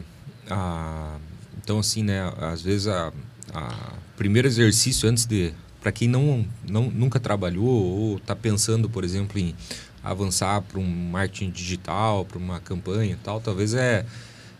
[0.50, 1.16] a-
[1.62, 2.20] Então, assim, né?
[2.40, 3.12] Às vezes, a,
[3.54, 5.52] a primeiro exercício antes de.
[5.80, 9.54] Para quem não, não, nunca trabalhou ou está pensando, por exemplo, em
[10.02, 14.04] avançar para um marketing digital, para uma campanha e tal, talvez é,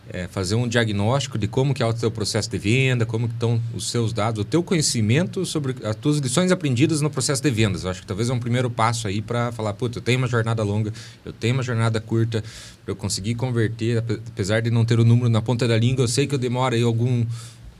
[0.09, 3.59] é fazer um diagnóstico de como que é o teu processo de venda, como estão
[3.73, 7.83] os seus dados, o teu conhecimento sobre as tuas lições aprendidas no processo de vendas.
[7.83, 10.27] Eu acho que talvez é um primeiro passo aí para falar, putz, eu tenho uma
[10.27, 10.93] jornada longa,
[11.25, 12.43] eu tenho uma jornada curta,
[12.87, 16.07] eu conseguir converter, ape- apesar de não ter o número na ponta da língua, eu
[16.07, 17.25] sei que eu demoro aí algum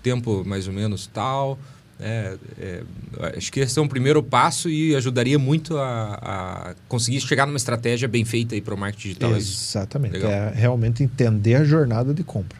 [0.03, 1.57] tempo mais ou menos tal.
[2.01, 2.83] É, é,
[3.35, 6.13] acho que esse é um primeiro passo e ajudaria muito a,
[6.71, 9.33] a conseguir chegar numa estratégia bem feita para o marketing digital.
[9.33, 9.37] é?
[9.37, 10.13] Exatamente.
[10.13, 10.31] Legal.
[10.31, 12.57] É realmente entender a jornada de compra.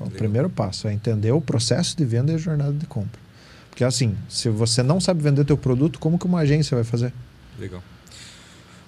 [0.00, 3.20] É o primeiro passo, é entender o processo de venda e a jornada de compra.
[3.70, 7.12] Porque assim, se você não sabe vender teu produto, como que uma agência vai fazer?
[7.58, 7.82] Legal.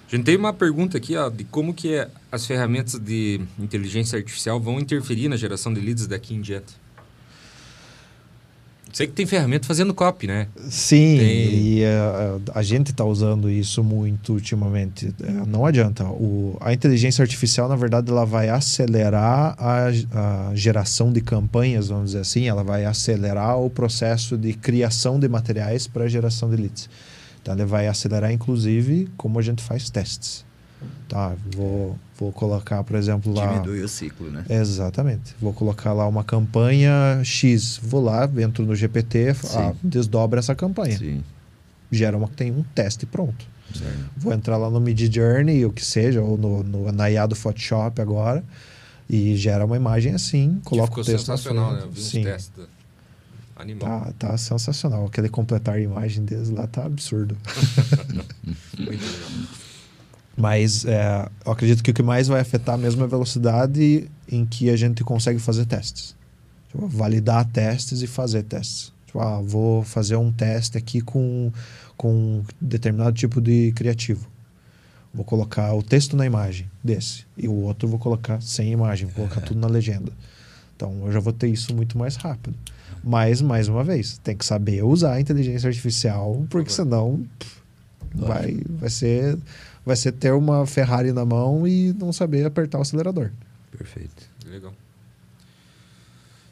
[0.07, 4.17] A gente tem uma pergunta aqui ó, de como que é- as ferramentas de inteligência
[4.17, 6.73] artificial vão interferir na geração de leads daqui em diante.
[8.93, 10.47] Sei que tem ferramenta fazendo copy, né?
[10.69, 15.13] Sim, Tem- e eh, a gente está usando isso muito ultimamente.
[15.19, 16.05] Eh, não adianta.
[16.05, 19.87] O, a inteligência artificial, na verdade, ela vai acelerar a,
[20.51, 22.47] a geração de campanhas, vamos dizer assim.
[22.47, 26.87] Ela vai acelerar o processo de criação de materiais para a geração de leads.
[27.41, 30.45] Então, ela vai acelerar, inclusive, como a gente faz testes.
[31.07, 33.45] Tá, vou, vou colocar, por exemplo, lá...
[33.59, 34.45] Diminui o ciclo, né?
[34.49, 35.35] Exatamente.
[35.41, 37.79] Vou colocar lá uma campanha X.
[37.83, 40.97] Vou lá, entro no GPT, ah, desdobra essa campanha.
[40.97, 41.23] Sim.
[41.91, 43.45] Gera uma tem um teste pronto.
[43.73, 43.97] Certo.
[44.17, 48.43] Vou entrar lá no Mid Journey, o que seja, ou no, no do Photoshop agora,
[49.09, 51.83] e gera uma imagem assim, Que coloca ficou o texto na sensacional, né?
[51.95, 52.51] Sim, testes.
[52.57, 52.65] da-
[53.55, 53.87] Animal.
[54.17, 55.05] tá, tá sensacional.
[55.05, 57.37] Aquele completar imagem deles lá tá absurdo.
[58.77, 59.29] Muito legal.
[60.35, 64.45] Mas é, eu acredito que o que mais vai afetar mesmo é a velocidade em
[64.45, 66.15] que a gente consegue fazer testes.
[66.69, 68.91] Tipo, validar testes e fazer testes.
[69.05, 71.51] Tipo, ah, vou fazer um teste aqui com,
[71.95, 74.27] com determinado tipo de criativo.
[75.13, 77.25] Vou colocar o texto na imagem desse.
[77.37, 80.11] E o outro vou colocar sem imagem, vou colocar tudo na legenda.
[80.75, 82.57] Então eu já vou ter isso muito mais rápido.
[83.03, 87.61] Mas, mais uma vez, tem que saber usar a inteligência artificial, porque senão pff,
[88.15, 89.37] vai, vai, ser,
[89.85, 93.31] vai ser ter uma Ferrari na mão e não saber apertar o acelerador.
[93.75, 94.29] Perfeito.
[94.45, 94.73] Legal.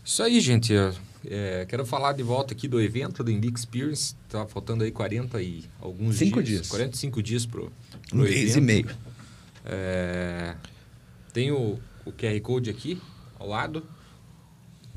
[0.04, 0.74] Isso aí, gente.
[0.76, 0.94] É,
[1.26, 4.16] é, quero falar de volta aqui do evento do Indic Experience.
[4.28, 6.62] Tá faltando aí 40 e alguns Cinco dias.
[6.62, 6.68] dias.
[6.70, 7.72] 45 dias pro,
[8.10, 8.58] pro Um mês evento.
[8.58, 8.90] e meio.
[9.66, 10.56] É,
[11.32, 13.00] tem o, o QR Code aqui
[13.40, 13.84] ao lado.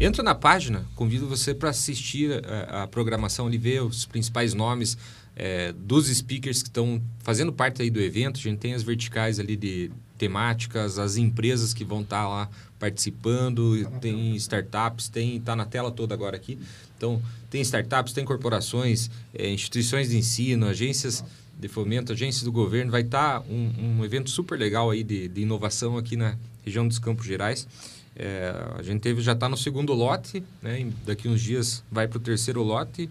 [0.00, 4.98] Entra na página, convido você para assistir a, a programação ali, ver os principais nomes
[5.36, 8.38] é, dos speakers que estão fazendo parte aí do evento.
[8.38, 13.84] A gente tem as verticais ali de temáticas, as empresas que vão estar lá participando,
[14.00, 16.58] tem startups, tem tá na tela toda agora aqui.
[16.96, 17.20] Então,
[17.50, 21.24] tem startups, tem corporações, é, instituições de ensino, agências
[21.58, 22.90] de fomento, agências do governo.
[22.90, 26.98] Vai estar um, um evento super legal aí de, de inovação aqui na região dos
[26.98, 27.66] Campos Gerais.
[28.16, 30.86] É, a gente teve, já está no segundo lote, né?
[31.04, 33.10] Daqui uns dias vai para o terceiro lote.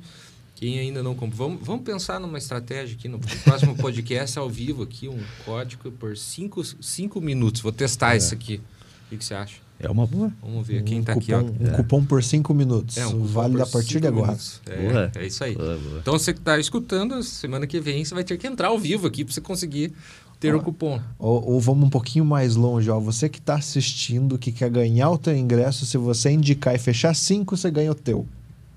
[0.64, 4.82] Quem ainda não comprou, vamos, vamos pensar numa estratégia aqui no próximo podcast ao vivo
[4.84, 7.59] aqui, um código por cinco, cinco minutos.
[7.59, 8.61] Vou testar isso aqui.
[9.05, 9.57] O que, que você acha?
[9.78, 10.32] É uma boa.
[10.41, 11.34] Vamos ver quem um está aqui.
[11.34, 11.68] cupom, Ó.
[11.68, 12.95] um cupom por 5 minutos.
[12.95, 14.38] É, um vale a partir de agora.
[14.66, 15.53] É, é isso aí.
[15.53, 15.99] Boa, boa.
[15.99, 19.05] Então você que está escutando, semana que vem você vai ter que entrar ao vivo
[19.05, 19.91] aqui para você conseguir
[20.39, 20.97] ter o cupom.
[21.20, 23.01] Ou, ou vamos um pouquinho mais longe, ó.
[23.01, 27.14] Você que está assistindo, que quer ganhar o teu ingresso, se você indicar e fechar
[27.14, 28.26] cinco, você ganha o teu.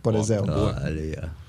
[0.02, 0.52] Por Ó, exemplo.
[0.52, 1.45] Olha aí, ó.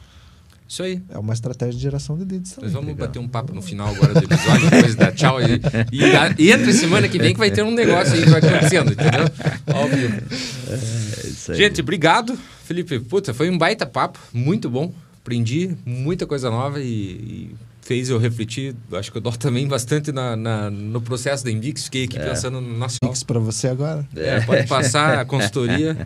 [0.68, 1.02] Isso aí.
[1.10, 2.66] É uma estratégia de geração de leads também.
[2.66, 3.08] Nós vamos legal.
[3.08, 5.40] bater um papo no final agora do episódio, depois da tchau.
[5.42, 5.62] E,
[5.94, 8.92] e, a- entra semana que vem que vai ter um negócio aí que vai acontecendo,
[8.92, 9.26] entendeu?
[9.74, 10.18] Ao vivo.
[10.70, 11.58] É isso aí.
[11.58, 12.38] Gente, obrigado.
[12.66, 14.94] Felipe, puta, foi um baita papo, muito bom.
[15.22, 17.56] Aprendi muita coisa nova e, e
[17.88, 21.86] fez eu refletir, acho que eu dou também bastante na, na- no processo da Invix.
[21.86, 22.98] Fiquei aqui pensando no nosso.
[23.00, 24.06] Pix pra você agora.
[24.16, 26.06] É, pode passar a consultoria.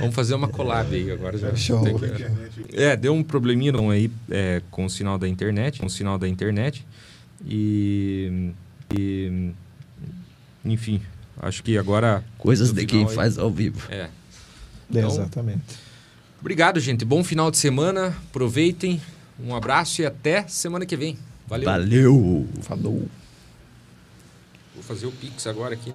[0.00, 1.54] Vamos fazer uma collab aí agora já.
[1.54, 1.84] Show.
[1.84, 5.90] Que- É, deu um probleminha não, aí é, com o sinal da internet, com o
[5.90, 6.84] sinal da internet.
[7.46, 8.50] E,
[8.96, 9.50] e,
[10.64, 11.00] enfim,
[11.40, 13.86] acho que agora Coisas de quem aí- faz ao vivo.
[13.90, 14.08] É.
[14.90, 15.62] Então- Exatamente.
[16.40, 17.04] Obrigado, gente.
[17.04, 18.08] Bom final de semana.
[18.30, 19.00] Aproveitem.
[19.42, 21.18] Um abraço e até semana que vem.
[21.48, 21.64] Valeu.
[21.64, 22.48] Valeu!
[22.62, 23.08] Falou.
[24.74, 25.92] Vou fazer o Pix agora aqui.